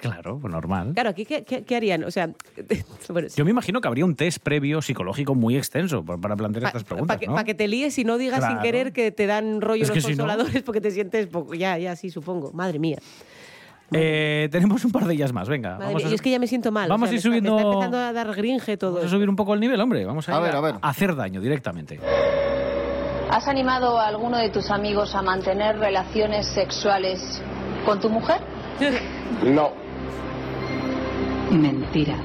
Claro, 0.00 0.38
pues 0.40 0.50
normal. 0.50 0.92
Claro, 0.94 1.10
aquí 1.10 1.26
¿qué, 1.26 1.44
qué- 1.44 1.62
qué 1.62 1.76
harían? 1.76 2.04
O 2.04 2.10
sea, 2.10 2.30
bueno, 3.10 3.28
Yo 3.36 3.44
me 3.44 3.50
imagino 3.50 3.82
que 3.82 3.88
habría 3.88 4.06
un 4.06 4.14
test 4.16 4.38
previo 4.42 4.80
psicológico 4.80 5.34
muy 5.34 5.58
extenso 5.58 6.02
pa- 6.02 6.16
para 6.16 6.36
plantear 6.36 6.64
estas 6.64 6.84
preguntas, 6.84 7.08
para 7.08 7.20
que, 7.20 7.26
¿no? 7.26 7.34
pa' 7.34 7.44
que 7.44 7.52
te 7.54 7.68
líes 7.68 7.98
y 7.98 8.04
no 8.04 8.16
digas 8.16 8.42
sin 8.42 8.58
querer 8.60 8.94
que 8.94 9.10
te 9.12 9.26
dan 9.26 9.60
rollo 9.60 9.82
Es 9.82 9.88
los 9.90 9.94
que 9.94 10.00
si 10.00 10.12
no- 10.16 10.24
consoladores 10.24 10.62
porque 10.62 10.80
te 10.80 10.90
sientes 10.90 11.26
poco. 11.26 11.52
Ya, 11.54 11.76
ya, 11.76 11.96
sí, 11.96 12.08
supongo. 12.08 12.50
Madre 12.54 12.78
mía. 12.78 12.96
Eh, 13.92 14.48
tenemos 14.50 14.82
un 14.86 14.90
par 14.92 15.04
de 15.04 15.12
ellas 15.12 15.34
más, 15.34 15.50
venga. 15.50 15.72
Madre 15.72 15.84
vamos 15.88 16.02
mía. 16.02 16.08
a, 16.08 16.10
Y 16.12 16.14
es 16.14 16.22
que 16.22 16.30
ya 16.30 16.38
me 16.38 16.46
siento 16.46 16.72
mal. 16.72 16.88
Vamos 16.88 17.08
o 17.08 17.10
sea, 17.10 17.10
a 17.10 17.14
ir 17.14 17.18
está- 17.18 17.28
subiendo- 17.28 17.56
está 17.58 17.68
empezando 17.70 17.98
a 17.98 18.12
dar 18.14 18.34
gringe 18.34 18.76
todo. 18.78 18.94
vamos 18.94 19.06
a 19.06 19.10
subir 19.14 19.28
un 19.28 19.36
poco 19.36 19.52
el 19.52 19.60
nivel, 19.60 19.78
hombre. 19.82 20.06
Vamos 20.06 20.26
a, 20.30 20.32
A 20.34 20.38
ir 20.38 20.42
ver, 20.44 20.56
a 20.56 20.60
ver. 20.62 20.74
hacer 20.80 21.14
daño 21.14 21.42
directamente. 21.42 22.00
¿Has 23.30 23.46
animado 23.48 24.00
a 24.00 24.08
alguno 24.08 24.38
de 24.38 24.48
tus 24.48 24.70
amigos 24.70 25.14
a 25.14 25.20
mantener 25.20 25.78
relaciones 25.78 26.46
sexuales 26.46 27.42
con 27.84 28.00
tu 28.00 28.08
mujer? 28.08 28.38
No. 29.44 29.70
Mentira. 31.50 32.16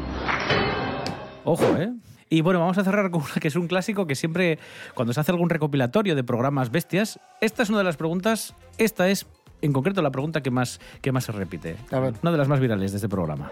Ojo, 1.44 1.66
¿eh? 1.78 1.92
Y 2.30 2.42
bueno, 2.42 2.60
vamos 2.60 2.78
a 2.78 2.84
cerrar 2.84 3.12
con 3.12 3.22
una 3.22 3.34
que 3.40 3.48
es 3.48 3.56
un 3.56 3.68
clásico 3.68 4.08
que 4.08 4.16
siempre, 4.16 4.58
cuando 4.94 5.14
se 5.14 5.20
hace 5.20 5.32
algún 5.32 5.50
recopilatorio 5.50 6.16
de 6.16 6.24
programas 6.24 6.72
bestias, 6.72 7.20
esta 7.40 7.64
es 7.64 7.70
una 7.70 7.80
de 7.80 7.84
las 7.84 7.98
preguntas, 7.98 8.56
esta 8.78 9.08
es 9.10 9.28
en 9.62 9.74
concreto 9.74 10.02
la 10.02 10.12
pregunta 10.12 10.42
que 10.42 10.52
más, 10.52 10.80
que 11.02 11.12
más 11.12 11.24
se 11.26 11.32
repite. 11.32 11.76
A 11.92 12.00
ver. 12.00 12.14
Una 12.22 12.32
de 12.32 12.38
las 12.38 12.48
más 12.48 12.60
virales 12.60 12.92
de 12.92 12.98
este 12.98 13.10
programa. 13.10 13.52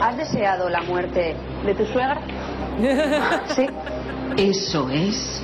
¿Has 0.00 0.16
deseado 0.16 0.68
la 0.68 0.82
muerte 0.82 1.34
de 1.64 1.74
tu 1.74 1.84
suegra? 1.86 2.20
Sí. 3.54 3.66
Eso 4.36 4.88
es 4.88 5.42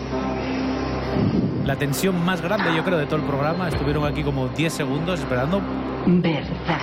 La 1.68 1.76
tensión 1.76 2.24
más 2.24 2.40
grande, 2.40 2.74
yo 2.74 2.82
creo, 2.82 2.96
de 2.96 3.04
todo 3.04 3.16
el 3.16 3.24
programa. 3.26 3.68
Estuvieron 3.68 4.06
aquí 4.06 4.22
como 4.22 4.48
10 4.48 4.72
segundos 4.72 5.20
esperando. 5.20 5.60
verdad. 6.06 6.78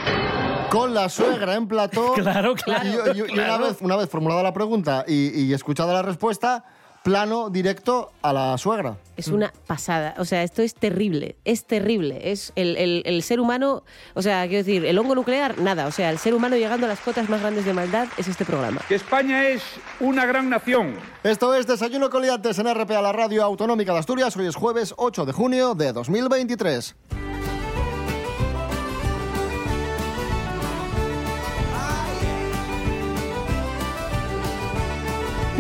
Con 0.69 0.93
la 0.93 1.09
suegra 1.09 1.55
en 1.55 1.67
plató. 1.67 2.13
Claro, 2.13 2.53
claro, 2.63 2.85
Y, 2.85 3.17
y- 3.17 3.17
y 3.17 3.21
una, 3.23 3.33
claro. 3.33 3.63
vez, 3.65 3.77
una 3.81 3.95
vez 3.95 4.07
formulada 4.07 4.43
la 4.43 4.53
pregunta 4.53 5.03
y, 5.07 5.41
y 5.41 5.53
escuchada 5.53 5.91
la 5.91 6.03
respuesta, 6.03 6.65
plano 7.05 7.51
directo 7.51 8.11
a 8.23 8.33
la 8.33 8.57
suegra. 8.57 8.97
Es 9.15 9.27
una 9.27 9.53
pasada. 9.67 10.15
O 10.17 10.25
sea, 10.25 10.41
esto 10.41 10.63
es 10.63 10.73
terrible. 10.73 11.35
Es 11.45 11.63
terrible. 11.65 12.31
Es 12.31 12.51
el, 12.55 12.75
el- 12.77 13.03
el 13.05 13.21
ser 13.21 13.39
humano. 13.39 13.83
O 14.15 14.23
sea, 14.23 14.41
quiero 14.47 14.65
decir, 14.65 14.83
el 14.83 14.97
hongo 14.97 15.13
nuclear, 15.13 15.59
nada. 15.59 15.85
O 15.85 15.91
sea, 15.91 16.09
el 16.09 16.17
ser 16.17 16.33
humano 16.33 16.57
llegando 16.57 16.87
a 16.87 16.89
las 16.89 16.99
cotas 16.99 17.29
más 17.29 17.41
grandes 17.41 17.63
de 17.63 17.73
maldad 17.73 18.07
es 18.17 18.27
este 18.27 18.43
programa. 18.43 18.81
Que 18.89 18.95
España 18.95 19.47
es 19.47 19.61
una 19.99 20.25
gran 20.25 20.49
nación. 20.49 20.95
Esto 21.23 21.53
es 21.53 21.67
Desayuno 21.67 22.09
con 22.09 22.23
Liantes 22.23 22.57
en 22.57 22.73
RPA, 22.73 22.99
la 23.03 23.11
radio 23.13 23.43
autonómica 23.43 23.93
de 23.93 23.99
Asturias. 23.99 24.35
Hoy 24.35 24.47
es 24.47 24.55
jueves 24.55 24.95
8 24.97 25.25
de 25.27 25.31
junio 25.31 25.75
de 25.75 25.93
2023. 25.93 26.95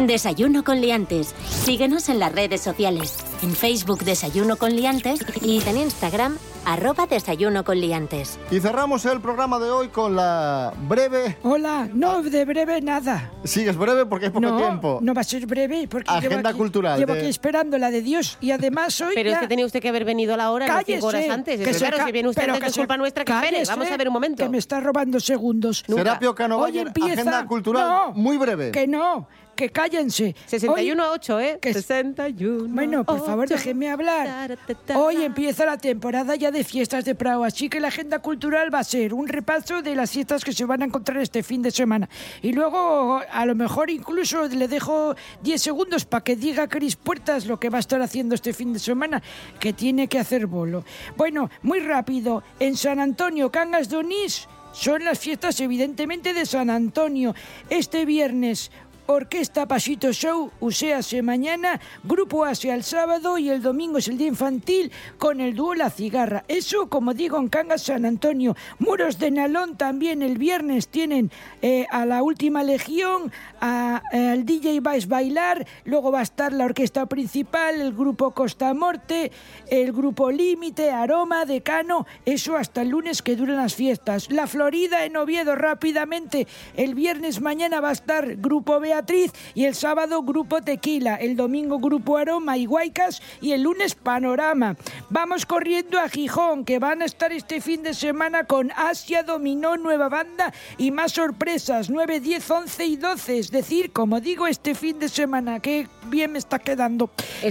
Desayuno 0.07 0.63
con 0.63 0.81
liantes. 0.81 1.33
Síguenos 1.49 2.09
en 2.09 2.19
las 2.19 2.31
redes 2.31 2.61
sociales. 2.61 3.17
en 3.41 3.53
Facebook 3.55 3.99
Desayuno 4.03 4.55
con 4.55 4.75
Liantes 4.75 5.19
y 5.41 5.61
en 5.67 5.77
Instagram 5.77 6.37
arroba 6.65 7.05
Desayuno 7.05 7.63
con 7.63 7.79
Liantes. 7.79 8.39
Y 8.49 8.59
cerramos 8.59 9.05
el 9.05 9.19
programa 9.21 9.59
de 9.59 9.69
hoy 9.69 9.89
con 9.89 10.15
la 10.15 10.73
breve... 10.87 11.37
Hola, 11.43 11.87
no, 11.93 12.23
de 12.23 12.43
breve 12.45 12.81
nada. 12.81 13.31
Sí, 13.43 13.67
es 13.67 13.75
breve 13.77 14.05
porque 14.07 14.27
es 14.27 14.31
poco 14.31 14.47
no, 14.47 14.57
tiempo. 14.57 14.99
no 15.03 15.13
va 15.13 15.21
a 15.21 15.23
ser 15.23 15.45
breve 15.45 15.87
porque 15.87 16.09
Agenda 16.09 16.37
llevo 16.37 16.47
aquí, 16.49 16.57
cultural 16.57 16.97
Llevo 16.99 17.13
de- 17.13 17.19
aquí 17.19 17.29
esperando 17.29 17.77
la 17.77 17.91
de 17.91 18.01
Dios 18.01 18.37
y 18.41 18.49
además 18.51 18.99
hoy 19.01 19.13
Pero 19.13 19.29
es 19.29 19.35
ya- 19.35 19.39
que 19.41 19.47
tenía 19.47 19.65
usted 19.65 19.79
que 19.81 19.89
haber 19.89 20.05
venido 20.05 20.33
a 20.33 20.37
la 20.37 20.49
hora, 20.51 20.65
no 20.67 20.79
cinco 20.85 21.07
horas 21.07 21.29
antes. 21.29 21.59
que 21.59 21.69
Es 21.69 21.77
claro, 21.77 21.97
ca- 21.97 22.05
si 22.05 22.11
viene 22.11 22.29
usted 22.29 22.41
pero 22.41 22.53
antes, 22.53 22.63
que 22.63 22.69
es 22.69 22.73
se- 22.73 22.79
culpa 22.81 22.97
nuestra. 22.97 23.25
Que 23.25 23.33
espere, 23.33 23.63
vamos 23.67 23.91
a 23.91 23.97
ver 23.97 24.07
un 24.07 24.13
momento. 24.13 24.43
Que 24.43 24.49
me 24.49 24.57
está 24.57 24.79
robando 24.79 25.19
segundos. 25.19 25.83
Serapio 25.87 26.33
Canovayer, 26.33 26.81
Hoy 26.83 26.87
empieza... 26.87 27.13
agenda 27.21 27.45
cultural 27.45 27.87
No, 27.87 28.13
muy 28.13 28.37
breve. 28.37 28.71
Que 28.71 28.87
no, 28.87 29.27
que 29.55 29.69
cállense. 29.69 30.35
61 30.45 31.01
Hoy- 31.03 31.09
a 31.09 31.11
8, 31.13 31.39
¿eh? 31.39 31.59
que- 31.61 31.73
61. 31.73 32.67
Bueno, 32.73 33.03
por 33.03 33.25
favor, 33.25 33.47
déjenme 33.47 33.89
hablar. 33.89 34.57
Hoy 34.95 35.23
empieza 35.23 35.65
la 35.65 35.77
temporada 35.77 36.35
ya 36.35 36.51
de 36.51 36.63
fiestas 36.63 37.05
de 37.05 37.15
Prado, 37.15 37.43
así 37.43 37.69
que 37.69 37.79
la 37.79 37.87
agenda 37.87 38.19
cultural 38.19 38.73
va 38.73 38.79
a 38.79 38.83
ser 38.83 39.13
un 39.13 39.27
repaso 39.27 39.81
de 39.81 39.95
las 39.95 40.11
fiestas 40.11 40.43
que 40.43 40.53
se 40.53 40.65
van 40.65 40.81
a 40.81 40.85
encontrar 40.85 41.17
este 41.19 41.43
fin 41.43 41.61
de 41.61 41.71
semana. 41.71 42.09
Y 42.41 42.51
luego, 42.53 43.21
a 43.31 43.45
lo 43.45 43.55
mejor 43.55 43.89
incluso 43.89 44.47
le 44.47 44.67
dejo 44.67 45.15
10 45.41 45.61
segundos 45.61 46.05
para 46.05 46.23
que 46.23 46.35
diga 46.35 46.67
Cris 46.67 46.95
Puertas 46.95 47.45
lo 47.45 47.59
que 47.59 47.69
va 47.69 47.77
a 47.77 47.79
estar 47.79 48.01
haciendo 48.01 48.35
este 48.35 48.53
fin 48.53 48.73
de 48.73 48.79
semana, 48.79 49.21
que 49.59 49.73
tiene 49.73 50.07
que 50.07 50.19
hacer 50.19 50.47
bolo. 50.47 50.83
Bueno, 51.17 51.49
muy 51.61 51.79
rápido, 51.79 52.43
en 52.59 52.75
San 52.75 52.99
Antonio, 52.99 53.51
Cangas 53.51 53.89
de 53.89 53.97
Onís, 53.97 54.47
son 54.73 55.05
las 55.05 55.19
fiestas 55.19 55.59
evidentemente 55.61 56.33
de 56.33 56.45
San 56.45 56.69
Antonio. 56.69 57.33
Este 57.69 58.03
viernes 58.05 58.71
Orquesta 59.07 59.67
Pasito 59.67 60.11
Show, 60.11 60.51
uséase 60.59 61.21
mañana, 61.21 61.79
Grupo 62.03 62.43
Asia 62.43 62.73
el 62.73 62.83
sábado 62.83 63.37
y 63.37 63.49
el 63.49 63.61
domingo 63.61 63.99
es 63.99 64.07
el 64.07 64.17
día 64.17 64.27
infantil 64.27 64.91
con 65.19 65.41
el 65.41 65.53
dúo 65.53 65.75
La 65.75 65.91
Cigarra. 65.91 66.43
Eso, 66.47 66.89
como 66.89 67.13
digo, 67.13 67.37
en 67.37 67.49
Cangas 67.49 67.83
San 67.83 68.05
Antonio. 68.05 68.55
Muros 68.79 69.19
de 69.19 69.29
Nalón 69.29 69.77
también 69.77 70.23
el 70.23 70.39
viernes 70.39 70.87
tienen 70.87 71.29
eh, 71.61 71.85
a 71.91 72.07
la 72.07 72.23
Última 72.23 72.63
Legión, 72.63 73.31
eh, 73.61 73.99
al 74.11 74.43
DJ 74.43 74.79
Vais 74.79 75.07
Bailar, 75.07 75.67
luego 75.83 76.11
va 76.11 76.21
a 76.21 76.23
estar 76.23 76.51
la 76.51 76.65
orquesta 76.65 77.05
principal, 77.05 77.81
el 77.81 77.93
grupo 77.93 78.31
Costa 78.31 78.73
Morte, 78.73 79.31
el 79.69 79.91
grupo 79.91 80.31
Límite, 80.31 80.89
Aroma, 80.89 81.45
Decano, 81.45 82.07
eso 82.25 82.55
hasta 82.55 82.81
el 82.81 82.89
lunes 82.89 83.21
que 83.21 83.35
duran 83.35 83.57
las 83.57 83.75
fiestas. 83.75 84.31
La 84.31 84.47
Florida 84.47 85.05
en 85.05 85.15
Oviedo 85.15 85.55
rápidamente, 85.55 86.47
el 86.75 86.95
viernes 86.95 87.39
mañana 87.39 87.81
va 87.81 87.89
a 87.89 87.93
estar 87.93 88.35
Grupo 88.37 88.79
Beatriz 88.95 89.33
y 89.53 89.65
el 89.65 89.75
sábado 89.75 90.23
Grupo 90.23 90.61
Tequila, 90.61 91.15
el 91.15 91.35
domingo 91.35 91.79
Grupo 91.79 92.15
Aroma 92.15 92.55
y 92.57 92.65
Guaycas 92.65 93.21
y 93.41 93.51
el 93.51 93.63
lunes 93.63 93.93
Panorama. 93.93 94.77
Vamos 95.09 95.45
corriendo 95.45 95.99
a 95.99 96.07
Gijón, 96.07 96.63
que 96.63 96.79
van 96.79 97.01
a 97.01 97.05
estar 97.05 97.33
este 97.33 97.59
fin 97.59 97.83
de 97.83 97.93
semana 97.93 98.45
con 98.45 98.71
Asia 98.71 99.23
Dominó, 99.23 99.75
nueva 99.75 100.07
banda 100.07 100.53
y 100.77 100.91
más 100.91 101.11
sorpresas, 101.11 101.89
9, 101.89 102.21
10, 102.21 102.49
11 102.51 102.85
y 102.85 102.95
12. 102.95 103.39
Es 103.39 103.51
decir, 103.51 103.91
como 103.91 104.21
digo, 104.21 104.47
este 104.47 104.75
fin 104.75 104.97
de 104.97 105.09
semana, 105.09 105.59
que 105.59 105.89
bien 106.07 106.31
me 106.31 106.39
está 106.39 106.57
quedando. 106.59 107.09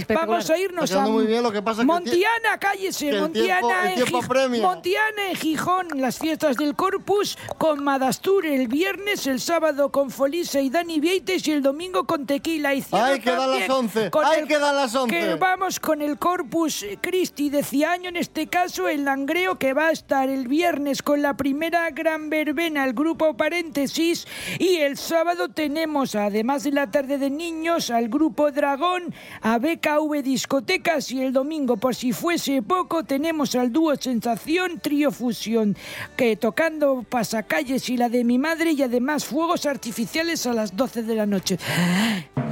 Vamos 0.09 0.49
a 0.49 0.57
irnos 0.57 0.91
a 0.93 1.05
muy 1.07 1.27
bien, 1.27 1.43
lo 1.43 1.51
que 1.51 1.61
pasa 1.61 1.81
que 1.81 1.85
Montiana, 1.85 2.57
cállese, 2.59 3.09
el 3.09 3.21
Montiana, 3.21 3.59
tiempo- 3.59 3.83
el 3.83 3.99
en 3.99 4.51
Gij-. 4.51 4.61
Montiana 4.63 5.29
en 5.29 5.35
Gijón, 5.35 5.87
las 6.01 6.17
fiestas 6.17 6.57
del 6.57 6.75
Corpus 6.75 7.37
con 7.59 7.83
Madastur 7.83 8.47
el 8.47 8.67
viernes, 8.67 9.27
el 9.27 9.39
sábado 9.39 9.91
con 9.91 10.09
Folisa 10.09 10.59
y 10.59 10.71
Dani 10.71 10.99
Vieites 11.35 11.47
y 11.47 11.51
el 11.51 11.61
domingo 11.61 12.05
con 12.05 12.25
Tequila 12.25 12.73
y 12.73 12.81
cierro 12.81 13.03
¡Ay, 13.05 13.19
quedan 13.19 13.37
también 13.39 13.59
las 13.61 13.69
11! 13.69 14.09
con 14.11 14.25
¡Ay, 14.25 14.39
el- 14.41 14.47
quedan 14.47 14.75
las 14.75 14.95
11! 14.95 15.13
Que 15.15 15.35
vamos 15.35 15.79
con 15.79 16.01
el 16.01 16.17
Corpus 16.17 16.85
Christi 17.01 17.49
de 17.49 17.63
Ciaño, 17.63 18.09
en 18.09 18.15
este 18.17 18.47
caso 18.47 18.87
el 18.87 19.05
Langreo, 19.05 19.57
que 19.57 19.73
va 19.73 19.87
a 19.87 19.91
estar 19.91 20.29
el 20.29 20.47
viernes 20.47 21.01
con 21.01 21.21
la 21.21 21.35
primera 21.35 21.89
gran 21.91 22.29
verbena, 22.29 22.85
el 22.85 22.93
grupo 22.93 23.35
Paréntesis, 23.35 24.25
y 24.59 24.77
el 24.77 24.97
sábado 24.97 25.49
tenemos, 25.49 26.15
además 26.15 26.63
de 26.63 26.71
la 26.71 26.89
tarde 26.91 27.17
de 27.17 27.29
niños, 27.29 27.89
al 27.89 28.07
grupo 28.09 28.51
Dragón, 28.51 29.13
a 29.41 29.57
BKV 29.57 30.21
Discotecas, 30.23 31.11
y 31.11 31.21
el 31.21 31.33
domingo, 31.33 31.77
por 31.77 31.95
si 31.95 32.13
fuese 32.13 32.61
poco, 32.61 33.03
tenemos 33.03 33.55
al 33.55 33.71
dúo 33.71 33.95
Sensación 33.95 34.79
Trío 34.79 35.11
Fusión, 35.11 35.75
que 36.15 36.35
tocando 36.37 37.03
pasacalles 37.09 37.89
y 37.89 37.97
la 37.97 38.09
de 38.09 38.23
mi 38.23 38.37
madre, 38.37 38.71
y 38.71 38.81
además 38.81 39.25
fuegos 39.25 39.65
artificiales 39.65 40.45
a 40.47 40.53
las 40.53 40.75
12 40.75 41.03
de 41.03 41.15
la 41.15 41.24
noche. 41.25 41.57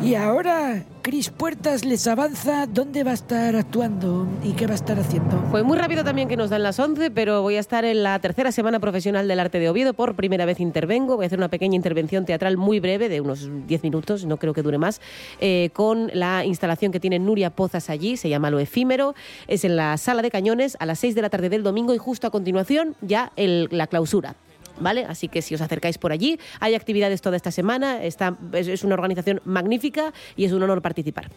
Y 0.02 0.16
ahora, 0.16 0.84
Cris 1.02 1.30
Puertas 1.30 1.86
les 1.86 2.08
avanza 2.08 2.66
dónde 2.68 3.04
va 3.04 3.12
a 3.12 3.14
estar 3.14 3.56
actuando 3.56 4.28
y 4.44 4.52
qué 4.52 4.66
va 4.68 4.74
a 4.74 4.76
estar 4.76 5.00
haciendo. 5.00 5.42
Pues 5.50 5.64
muy 5.64 5.78
rápido 5.78 6.04
también 6.04 6.28
que 6.28 6.36
nos 6.36 6.50
dan 6.50 6.62
las 6.64 6.78
11, 6.80 7.10
pero 7.12 7.42
voy 7.42 7.56
a 7.56 7.60
estar 7.62 7.86
en 7.86 8.04
la 8.04 8.20
tercera 8.20 8.52
semana 8.52 8.80
profesional 8.80 9.28
del 9.30 9.40
arte 9.40 9.60
de 9.60 9.70
Oviedo. 9.70 9.94
Por 9.94 10.16
primera 10.16 10.46
vez 10.46 10.60
intervengo. 10.60 11.16
Voy 11.16 11.26
a 11.26 11.28
hacer 11.28 11.40
una 11.40 11.48
pequeña 11.48 11.76
intervención 11.76 12.26
teatral 12.26 12.58
muy 12.58 12.80
breve, 12.82 13.08
de 13.08 13.22
unos 13.22 13.50
10 13.68 13.84
minutos, 13.84 14.26
no 14.26 14.38
creo 14.38 14.54
que 14.54 14.62
dure 14.62 14.78
más, 14.78 15.00
eh, 15.40 15.70
con 15.74 16.10
la 16.14 16.44
instalación 16.46 16.92
que 16.92 17.00
tiene 17.00 17.20
Nuria 17.20 17.50
Pozas 17.52 17.90
allí. 17.90 18.18
Se 18.18 18.28
llama 18.28 18.50
Lo 18.50 18.60
Efímero. 18.60 19.16
Es 19.48 19.64
en 19.64 19.76
la 19.78 19.96
sala 19.98 20.22
de 20.22 20.32
cañones 20.32 20.76
a 20.82 20.86
las 20.86 21.00
6 21.00 21.16
de 21.16 21.22
la 21.22 21.30
tarde 21.30 21.50
del 21.50 21.64
domingo 21.64 21.94
y 21.94 21.98
justo 21.98 22.28
a 22.28 22.32
continuación 22.32 22.96
ya 23.02 23.32
el- 23.38 23.70
la 23.72 23.88
clausura. 23.88 24.36
¿Vale? 24.80 25.06
Así 25.06 25.28
que 25.28 25.42
si 25.42 25.54
os 25.56 25.62
acercáis 25.62 25.98
por 25.98 26.12
allí, 26.12 26.40
hay 26.60 26.76
actividades 26.76 27.22
toda 27.22 27.36
esta 27.38 27.52
semana, 27.52 28.04
está, 28.04 28.36
es, 28.54 28.68
es 28.68 28.84
una 28.84 28.96
organización 28.96 29.42
magnífica 29.46 30.14
y 30.36 30.46
es 30.46 30.52
un 30.52 30.64
honor 30.64 30.82
participar. 30.82 31.30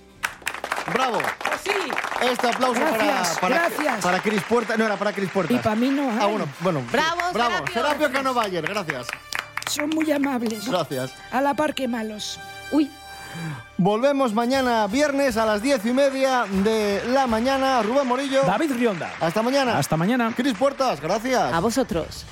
¡Bravo! 0.92 1.18
Este 2.22 2.48
aplauso 2.48 2.80
Gracias, 2.80 3.38
para, 3.38 3.56
para, 3.56 3.68
gracias. 3.68 4.02
para 4.02 4.20
Cris 4.20 4.42
Puerta. 4.48 4.76
No, 4.76 4.86
era 4.86 4.96
para 4.96 5.12
Cris 5.12 5.28
Puerta. 5.30 5.52
Y 5.52 5.58
para 5.58 5.76
mí 5.76 5.90
no. 5.90 6.08
Ah, 6.10 6.18
ay, 6.22 6.30
bueno, 6.30 6.48
bueno. 6.60 6.82
¡Bravo, 6.90 7.20
Bravo. 7.34 7.54
Serapio! 7.56 7.74
Serapio 7.74 8.12
Canovayer, 8.12 8.66
gracias. 8.66 9.06
Son 9.68 9.90
muy 9.90 10.10
amables. 10.12 10.66
Gracias. 10.66 11.12
A 11.30 11.40
la 11.40 11.54
par 11.54 11.74
que 11.74 11.88
malos. 11.88 12.38
Uy. 12.70 12.90
Volvemos 13.76 14.32
mañana 14.32 14.86
viernes 14.86 15.36
a 15.36 15.44
las 15.44 15.60
diez 15.60 15.84
y 15.84 15.92
media 15.92 16.46
de 16.48 17.02
la 17.08 17.26
mañana. 17.26 17.82
Rubén 17.82 18.06
Morillo. 18.06 18.42
David 18.44 18.72
Rionda. 18.72 19.12
Hasta 19.20 19.42
mañana. 19.42 19.76
Hasta 19.76 19.96
mañana. 19.96 20.32
Cris 20.34 20.54
Puertas, 20.54 21.00
gracias. 21.02 21.52
A 21.52 21.60
vosotros. 21.60 22.24